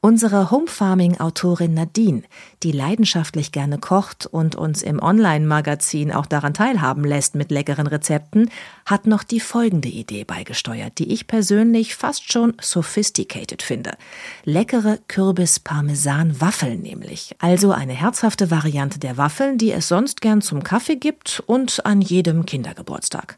Unsere 0.00 0.52
Homefarming-Autorin 0.52 1.74
Nadine, 1.74 2.22
die 2.62 2.70
leidenschaftlich 2.70 3.50
gerne 3.50 3.78
kocht 3.78 4.26
und 4.26 4.54
uns 4.54 4.82
im 4.82 5.02
Online-Magazin 5.02 6.12
auch 6.12 6.26
daran 6.26 6.54
teilhaben 6.54 7.02
lässt 7.02 7.34
mit 7.34 7.50
leckeren 7.50 7.88
Rezepten, 7.88 8.48
hat 8.86 9.08
noch 9.08 9.24
die 9.24 9.40
folgende 9.40 9.88
Idee 9.88 10.22
beigesteuert, 10.22 11.00
die 11.00 11.12
ich 11.12 11.26
persönlich 11.26 11.96
fast 11.96 12.30
schon 12.32 12.54
sophisticated 12.60 13.60
finde. 13.60 13.96
Leckere 14.44 15.00
Kürbis-Parmesan-Waffeln 15.08 16.80
nämlich. 16.80 17.34
Also 17.40 17.72
eine 17.72 17.94
herzhafte 17.94 18.52
Variante 18.52 19.00
der 19.00 19.16
Waffeln, 19.16 19.58
die 19.58 19.72
es 19.72 19.88
sonst 19.88 20.20
gern 20.20 20.42
zum 20.42 20.62
Kaffee 20.62 20.94
gibt 20.94 21.42
und 21.46 21.84
an 21.84 22.02
jedem 22.02 22.46
Kindergeburtstag. 22.46 23.36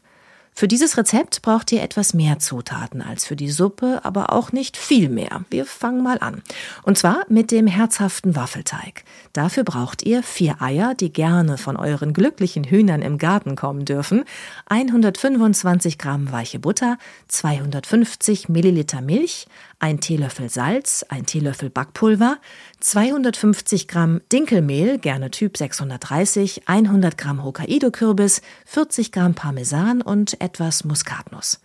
Für 0.53 0.67
dieses 0.67 0.97
Rezept 0.97 1.41
braucht 1.41 1.71
ihr 1.71 1.81
etwas 1.81 2.13
mehr 2.13 2.37
Zutaten 2.39 3.01
als 3.01 3.25
für 3.25 3.35
die 3.35 3.49
Suppe, 3.49 4.01
aber 4.03 4.31
auch 4.31 4.51
nicht 4.51 4.77
viel 4.77 5.09
mehr. 5.09 5.43
Wir 5.49 5.65
fangen 5.65 6.03
mal 6.03 6.19
an. 6.19 6.43
Und 6.83 6.97
zwar 6.97 7.25
mit 7.29 7.51
dem 7.51 7.67
herzhaften 7.67 8.35
Waffelteig. 8.35 9.03
Dafür 9.33 9.63
braucht 9.63 10.03
ihr 10.03 10.21
vier 10.21 10.61
Eier, 10.61 10.93
die 10.93 11.11
gerne 11.11 11.57
von 11.57 11.77
euren 11.77 12.13
glücklichen 12.13 12.63
Hühnern 12.63 13.01
im 13.01 13.17
Garten 13.17 13.55
kommen 13.55 13.85
dürfen, 13.85 14.23
125 14.67 15.97
Gramm 15.97 16.31
weiche 16.31 16.59
Butter, 16.59 16.97
250 17.27 18.49
Milliliter 18.49 19.01
Milch, 19.01 19.47
ein 19.81 19.99
Teelöffel 19.99 20.49
Salz, 20.49 21.03
ein 21.09 21.25
Teelöffel 21.25 21.69
Backpulver, 21.71 22.37
250 22.79 23.87
Gramm 23.87 24.21
Dinkelmehl, 24.31 24.99
gerne 24.99 25.31
Typ 25.31 25.57
630, 25.57 26.67
100 26.67 27.17
Gramm 27.17 27.43
Hokkaido-Kürbis, 27.43 28.41
40 28.65 29.11
Gramm 29.11 29.33
Parmesan 29.33 30.01
und 30.01 30.39
etwas 30.39 30.83
Muskatnuss. 30.83 31.59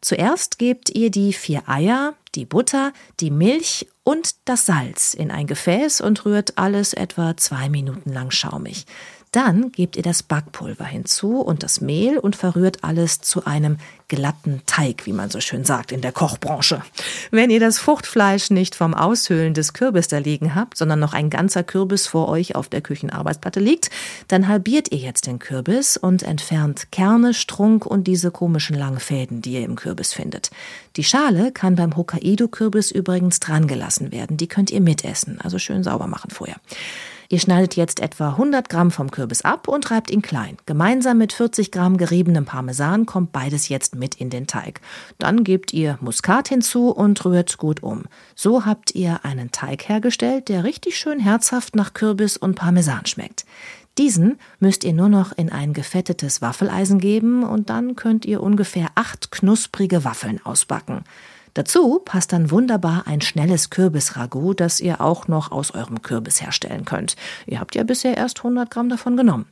Zuerst 0.00 0.58
gebt 0.58 0.90
ihr 0.90 1.12
die 1.12 1.32
vier 1.32 1.62
Eier, 1.68 2.14
die 2.34 2.44
Butter, 2.44 2.92
die 3.20 3.30
Milch 3.30 3.86
und 4.02 4.34
das 4.46 4.66
Salz 4.66 5.14
in 5.14 5.30
ein 5.30 5.46
Gefäß 5.46 6.00
und 6.00 6.24
rührt 6.24 6.58
alles 6.58 6.92
etwa 6.92 7.36
zwei 7.36 7.68
Minuten 7.68 8.12
lang 8.12 8.32
schaumig. 8.32 8.86
Dann 9.32 9.72
gebt 9.72 9.96
ihr 9.96 10.02
das 10.02 10.22
Backpulver 10.22 10.84
hinzu 10.84 11.40
und 11.40 11.62
das 11.62 11.80
Mehl 11.80 12.18
und 12.18 12.36
verrührt 12.36 12.84
alles 12.84 13.22
zu 13.22 13.46
einem 13.46 13.78
glatten 14.08 14.60
Teig, 14.66 15.06
wie 15.06 15.14
man 15.14 15.30
so 15.30 15.40
schön 15.40 15.64
sagt 15.64 15.90
in 15.90 16.02
der 16.02 16.12
Kochbranche. 16.12 16.82
Wenn 17.30 17.48
ihr 17.48 17.58
das 17.58 17.78
Fruchtfleisch 17.78 18.50
nicht 18.50 18.74
vom 18.74 18.92
Aushöhlen 18.92 19.54
des 19.54 19.72
Kürbis 19.72 20.06
da 20.08 20.18
liegen 20.18 20.54
habt, 20.54 20.76
sondern 20.76 21.00
noch 21.00 21.14
ein 21.14 21.30
ganzer 21.30 21.64
Kürbis 21.64 22.06
vor 22.06 22.28
euch 22.28 22.54
auf 22.54 22.68
der 22.68 22.82
Küchenarbeitsplatte 22.82 23.58
liegt, 23.58 23.88
dann 24.28 24.48
halbiert 24.48 24.92
ihr 24.92 24.98
jetzt 24.98 25.26
den 25.26 25.38
Kürbis 25.38 25.96
und 25.96 26.22
entfernt 26.22 26.88
Kerne, 26.92 27.32
Strunk 27.32 27.86
und 27.86 28.06
diese 28.06 28.30
komischen 28.30 28.76
langen 28.76 29.00
Fäden, 29.00 29.40
die 29.40 29.54
ihr 29.54 29.64
im 29.64 29.76
Kürbis 29.76 30.12
findet. 30.12 30.50
Die 30.96 31.04
Schale 31.04 31.52
kann 31.52 31.74
beim 31.74 31.96
Hokkaido-Kürbis 31.96 32.90
übrigens 32.90 33.40
dran 33.40 33.66
gelassen 33.66 34.12
werden. 34.12 34.36
Die 34.36 34.46
könnt 34.46 34.70
ihr 34.70 34.82
mitessen, 34.82 35.40
also 35.40 35.58
schön 35.58 35.82
sauber 35.82 36.06
machen 36.06 36.30
vorher. 36.30 36.56
Ihr 37.32 37.38
schneidet 37.38 37.76
jetzt 37.76 38.00
etwa 38.00 38.28
100 38.32 38.68
Gramm 38.68 38.90
vom 38.90 39.10
Kürbis 39.10 39.40
ab 39.40 39.66
und 39.66 39.90
reibt 39.90 40.10
ihn 40.10 40.20
klein. 40.20 40.58
Gemeinsam 40.66 41.16
mit 41.16 41.32
40 41.32 41.72
Gramm 41.72 41.96
geriebenem 41.96 42.44
Parmesan 42.44 43.06
kommt 43.06 43.32
beides 43.32 43.70
jetzt 43.70 43.94
mit 43.94 44.16
in 44.16 44.28
den 44.28 44.46
Teig. 44.46 44.82
Dann 45.16 45.42
gebt 45.42 45.72
ihr 45.72 45.96
Muskat 46.02 46.50
hinzu 46.50 46.90
und 46.90 47.24
rührt 47.24 47.56
gut 47.56 47.82
um. 47.82 48.02
So 48.34 48.66
habt 48.66 48.94
ihr 48.94 49.24
einen 49.24 49.50
Teig 49.50 49.88
hergestellt, 49.88 50.50
der 50.50 50.64
richtig 50.64 50.98
schön 50.98 51.20
herzhaft 51.20 51.74
nach 51.74 51.94
Kürbis 51.94 52.36
und 52.36 52.54
Parmesan 52.54 53.06
schmeckt. 53.06 53.46
Diesen 53.96 54.38
müsst 54.60 54.84
ihr 54.84 54.92
nur 54.92 55.08
noch 55.08 55.32
in 55.32 55.50
ein 55.50 55.72
gefettetes 55.72 56.42
Waffeleisen 56.42 56.98
geben 56.98 57.44
und 57.44 57.70
dann 57.70 57.96
könnt 57.96 58.26
ihr 58.26 58.42
ungefähr 58.42 58.88
acht 58.94 59.32
knusprige 59.32 60.04
Waffeln 60.04 60.38
ausbacken. 60.44 61.02
Dazu 61.54 62.00
passt 62.02 62.32
dann 62.32 62.50
wunderbar 62.50 63.06
ein 63.06 63.20
schnelles 63.20 63.68
Kürbisragout, 63.68 64.54
das 64.54 64.80
ihr 64.80 65.00
auch 65.02 65.28
noch 65.28 65.52
aus 65.52 65.72
eurem 65.72 66.00
Kürbis 66.00 66.40
herstellen 66.40 66.84
könnt. 66.86 67.16
Ihr 67.46 67.60
habt 67.60 67.74
ja 67.74 67.84
bisher 67.84 68.16
erst 68.16 68.38
100 68.38 68.70
Gramm 68.70 68.88
davon 68.88 69.16
genommen. 69.16 69.46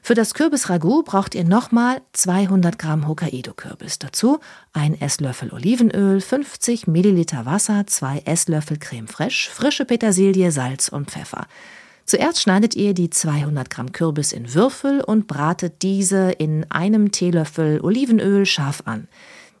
Für 0.00 0.14
das 0.14 0.32
Kürbisragout 0.32 1.02
braucht 1.02 1.34
ihr 1.34 1.44
nochmal 1.44 2.00
200 2.14 2.78
Gramm 2.78 3.06
Hokkaido-Kürbis. 3.06 3.98
Dazu 3.98 4.40
ein 4.72 4.98
Esslöffel 4.98 5.52
Olivenöl, 5.52 6.20
50 6.20 6.86
Milliliter 6.86 7.44
Wasser, 7.44 7.86
zwei 7.86 8.22
Esslöffel 8.24 8.78
Creme 8.78 9.08
fraiche, 9.08 9.50
frische 9.50 9.84
Petersilie, 9.84 10.50
Salz 10.50 10.88
und 10.88 11.10
Pfeffer. 11.10 11.46
Zuerst 12.04 12.42
schneidet 12.42 12.74
ihr 12.74 12.94
die 12.94 13.10
200 13.10 13.70
Gramm 13.70 13.92
Kürbis 13.92 14.32
in 14.32 14.54
Würfel 14.54 15.02
und 15.02 15.26
bratet 15.26 15.82
diese 15.82 16.32
in 16.32 16.68
einem 16.70 17.12
Teelöffel 17.12 17.80
Olivenöl 17.80 18.44
scharf 18.44 18.82
an. 18.86 19.06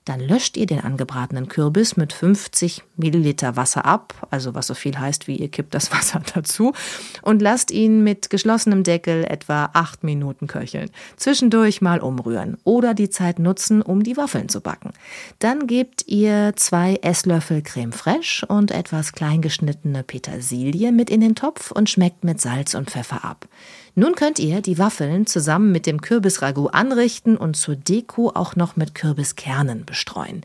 Dann 0.04 0.20
löscht 0.20 0.56
ihr 0.56 0.66
den 0.66 0.80
angebratenen 0.80 1.48
Kürbis 1.48 1.96
mit 1.96 2.12
50 2.12 2.82
Milliliter 2.96 3.56
Wasser 3.56 3.84
ab, 3.84 4.14
also 4.30 4.54
was 4.54 4.66
so 4.66 4.74
viel 4.74 4.98
heißt 4.98 5.28
wie 5.28 5.36
ihr 5.36 5.48
kippt 5.48 5.74
das 5.74 5.92
Wasser 5.92 6.20
dazu 6.34 6.72
und 7.22 7.40
lasst 7.40 7.70
ihn 7.70 8.02
mit 8.02 8.30
geschlossenem 8.30 8.82
Deckel 8.82 9.24
etwa 9.24 9.70
acht 9.72 10.02
Minuten 10.02 10.46
köcheln. 10.48 10.90
Zwischendurch 11.16 11.80
mal 11.80 12.00
umrühren 12.00 12.56
oder 12.64 12.94
die 12.94 13.10
Zeit 13.10 13.38
nutzen, 13.38 13.80
um 13.80 14.02
die 14.02 14.16
Waffeln 14.16 14.48
zu 14.48 14.60
backen. 14.60 14.90
Dann 15.38 15.66
gebt 15.66 16.08
ihr 16.08 16.54
zwei 16.56 16.98
Esslöffel 17.02 17.62
Creme 17.62 17.92
fraiche 17.92 18.46
und 18.46 18.70
etwas 18.70 19.12
kleingeschnittene 19.12 20.02
Petersilie 20.02 20.90
mit 20.90 21.10
in 21.10 21.20
den 21.20 21.34
Topf 21.34 21.70
und 21.70 21.88
schmeckt 21.88 22.24
mit 22.24 22.40
Salz 22.40 22.74
und 22.74 22.90
Pfeffer 22.90 23.24
ab. 23.24 23.46
Nun 23.94 24.14
könnt 24.14 24.38
ihr 24.38 24.62
die 24.62 24.78
Waffeln 24.78 25.26
zusammen 25.26 25.70
mit 25.70 25.86
dem 25.86 26.00
Kürbisragout 26.00 26.68
anrichten 26.68 27.36
und 27.36 27.56
zur 27.56 27.76
Deko 27.76 28.30
auch 28.34 28.56
noch 28.56 28.76
mit 28.76 28.94
Kürbiskernen 28.94 29.84
bestreuen. 29.84 30.42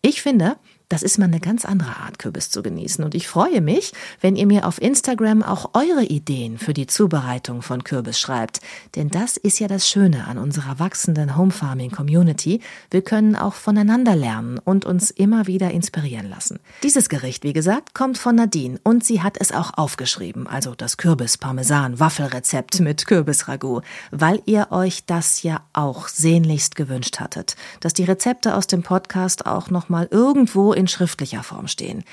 Ich 0.00 0.22
finde, 0.22 0.56
das 0.88 1.02
ist 1.02 1.18
mal 1.18 1.26
eine 1.26 1.40
ganz 1.40 1.64
andere 1.66 1.96
Art, 1.96 2.18
Kürbis 2.18 2.50
zu 2.50 2.62
genießen. 2.62 3.04
Und 3.04 3.14
ich 3.14 3.28
freue 3.28 3.60
mich, 3.60 3.92
wenn 4.20 4.36
ihr 4.36 4.46
mir 4.46 4.66
auf 4.66 4.80
Instagram 4.80 5.42
auch 5.42 5.74
eure 5.74 6.04
Ideen 6.04 6.56
für 6.58 6.72
die 6.72 6.86
Zubereitung 6.86 7.60
von 7.60 7.84
Kürbis 7.84 8.18
schreibt. 8.18 8.60
Denn 8.96 9.10
das 9.10 9.36
ist 9.36 9.58
ja 9.58 9.68
das 9.68 9.86
Schöne 9.86 10.26
an 10.26 10.38
unserer 10.38 10.78
wachsenden 10.78 11.36
Home 11.36 11.50
Farming 11.50 11.90
Community. 11.90 12.60
Wir 12.90 13.02
können 13.02 13.36
auch 13.36 13.54
voneinander 13.54 14.16
lernen 14.16 14.58
und 14.58 14.86
uns 14.86 15.10
immer 15.10 15.46
wieder 15.46 15.70
inspirieren 15.72 16.30
lassen. 16.30 16.58
Dieses 16.82 17.10
Gericht, 17.10 17.44
wie 17.44 17.52
gesagt, 17.52 17.92
kommt 17.92 18.16
von 18.16 18.36
Nadine 18.36 18.80
und 18.82 19.04
sie 19.04 19.22
hat 19.22 19.36
es 19.38 19.52
auch 19.52 19.76
aufgeschrieben. 19.76 20.46
Also 20.46 20.74
das 20.74 20.96
Kürbis-Parmesan-Waffelrezept 20.96 22.80
mit 22.80 23.06
Kürbisragout. 23.06 23.82
Weil 24.10 24.40
ihr 24.46 24.68
euch 24.70 25.04
das 25.04 25.42
ja 25.42 25.60
auch 25.74 26.08
sehnlichst 26.08 26.76
gewünscht 26.76 27.20
hattet. 27.20 27.56
Dass 27.80 27.92
die 27.92 28.04
Rezepte 28.04 28.54
aus 28.54 28.66
dem 28.66 28.82
Podcast 28.82 29.44
auch 29.44 29.68
nochmal 29.68 30.08
irgendwo 30.10 30.77
in 30.78 30.88
schriftlicher 30.88 31.42
Form 31.42 31.68
stehen. 31.68 32.04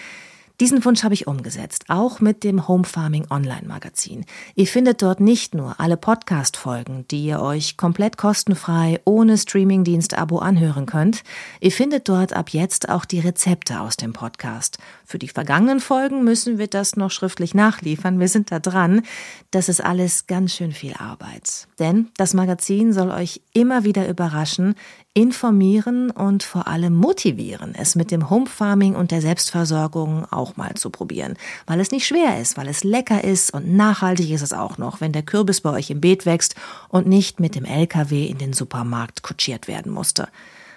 Diesen 0.62 0.86
Wunsch 0.86 1.04
habe 1.04 1.14
ich 1.14 1.28
umgesetzt, 1.28 1.84
auch 1.90 2.22
mit 2.22 2.46
dem 2.46 2.70
Home 2.70 2.86
Farming 2.86 3.28
Online 3.30 3.68
Magazin. 3.68 4.26
Ihr 4.56 4.68
findet 4.68 5.02
dort 5.02 5.20
nicht 5.20 5.54
nur 5.54 5.82
alle 5.82 5.98
Podcast-Folgen, 5.98 7.06
die 7.10 7.26
ihr 7.26 7.42
euch 7.42 7.76
komplett 7.76 8.16
kostenfrei 8.16 9.02
ohne 9.04 9.38
Streamingdienst-Abo 9.38 10.38
anhören 10.40 10.86
könnt. 10.86 11.24
Ihr 11.60 11.74
findet 11.74 12.08
dort 12.08 12.32
ab 12.32 12.52
jetzt 12.52 12.88
auch 12.88 13.04
die 13.04 13.20
Rezepte 13.20 13.82
aus 13.82 13.98
dem 13.98 14.14
Podcast. 14.14 14.78
Für 15.06 15.20
die 15.20 15.28
vergangenen 15.28 15.80
Folgen 15.80 16.24
müssen 16.24 16.58
wir 16.58 16.68
das 16.68 16.96
noch 16.96 17.12
schriftlich 17.12 17.54
nachliefern. 17.54 18.20
Wir 18.20 18.28
sind 18.28 18.52
da 18.52 18.60
dran. 18.60 19.04
Das 19.52 19.70
ist 19.70 19.80
alles 19.84 20.26
ganz 20.26 20.56
schön 20.56 20.72
viel 20.72 20.94
Arbeit. 20.94 21.68
Denn 21.78 22.10
das 22.18 22.34
Magazin 22.34 22.92
soll 22.92 23.12
euch 23.12 23.42
immer 23.54 23.84
wieder 23.84 24.10
überraschen, 24.10 24.74
informieren 25.14 26.10
und 26.10 26.42
vor 26.42 26.68
allem 26.68 26.96
motivieren, 26.96 27.76
es 27.76 27.96
mit 27.96 28.10
dem 28.10 28.30
Home 28.32 28.48
Farming 28.48 28.96
und 28.96 29.12
der 29.12 29.22
Selbstversorgung 29.22 30.26
auch 30.26 30.58
mal 30.58 30.74
zu 30.74 30.90
probieren. 30.90 31.36
Weil 31.68 31.80
es 31.80 31.92
nicht 31.92 32.08
schwer 32.08 32.42
ist, 32.42 32.58
weil 32.58 32.68
es 32.68 32.84
lecker 32.84 33.24
ist 33.24 33.54
und 33.54 33.74
nachhaltig 33.76 34.32
ist 34.32 34.42
es 34.42 34.54
auch 34.54 34.78
noch, 34.80 35.02
wenn 35.02 35.14
der 35.14 35.24
Kürbis 35.24 35.62
bei 35.62 35.70
euch 35.70 35.92
im 35.92 36.02
Beet 36.02 36.26
wächst 36.26 36.56
und 36.90 37.06
nicht 37.06 37.40
mit 37.40 37.54
dem 37.56 37.64
LKW 37.64 38.26
in 38.26 38.40
den 38.40 38.54
Supermarkt 38.54 39.22
kutschiert 39.22 39.68
werden 39.68 39.92
musste. 39.92 40.28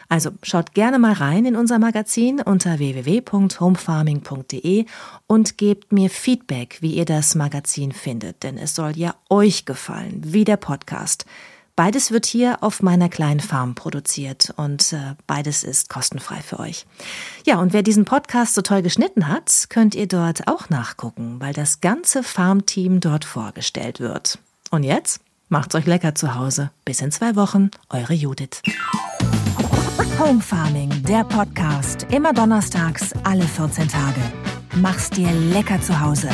Also 0.08 0.30
schaut 0.42 0.74
gerne 0.74 0.98
mal 0.98 1.12
rein 1.12 1.44
in 1.44 1.54
unser 1.54 1.78
Magazin 1.78 2.40
unter 2.40 2.78
www.homefarming.de 2.78 4.86
und 5.26 5.58
gebt 5.58 5.92
mir 5.92 6.08
Feedback, 6.08 6.78
wie 6.80 6.94
ihr 6.94 7.04
das 7.04 7.34
Magazin 7.34 7.92
findet, 7.92 8.42
denn 8.42 8.56
es 8.56 8.74
soll 8.74 8.96
ja 8.96 9.14
euch 9.28 9.66
gefallen, 9.66 10.22
wie 10.24 10.44
der 10.44 10.56
Podcast. 10.56 11.26
Beides 11.78 12.10
wird 12.10 12.26
hier 12.26 12.64
auf 12.64 12.82
meiner 12.82 13.08
kleinen 13.08 13.38
Farm 13.38 13.76
produziert 13.76 14.52
und 14.56 14.92
äh, 14.92 15.14
beides 15.28 15.62
ist 15.62 15.88
kostenfrei 15.88 16.40
für 16.40 16.58
euch. 16.58 16.86
Ja, 17.46 17.60
und 17.60 17.72
wer 17.72 17.84
diesen 17.84 18.04
Podcast 18.04 18.54
so 18.54 18.62
toll 18.62 18.82
geschnitten 18.82 19.28
hat, 19.28 19.66
könnt 19.68 19.94
ihr 19.94 20.08
dort 20.08 20.48
auch 20.48 20.70
nachgucken, 20.70 21.36
weil 21.38 21.52
das 21.52 21.80
ganze 21.80 22.24
Farmteam 22.24 22.98
dort 22.98 23.24
vorgestellt 23.24 24.00
wird. 24.00 24.40
Und 24.72 24.82
jetzt 24.82 25.20
macht's 25.48 25.76
euch 25.76 25.86
lecker 25.86 26.16
zu 26.16 26.34
Hause. 26.34 26.72
Bis 26.84 27.00
in 27.00 27.12
zwei 27.12 27.36
Wochen, 27.36 27.70
eure 27.90 28.14
Judith. 28.14 28.60
Home 29.98 30.40
Farming, 30.40 30.90
der 31.08 31.24
Podcast, 31.24 32.06
immer 32.12 32.32
donnerstags, 32.32 33.12
alle 33.24 33.42
14 33.42 33.88
Tage. 33.88 34.20
Mach's 34.76 35.10
dir 35.10 35.28
lecker 35.32 35.80
zu 35.80 36.00
Hause. 36.00 36.28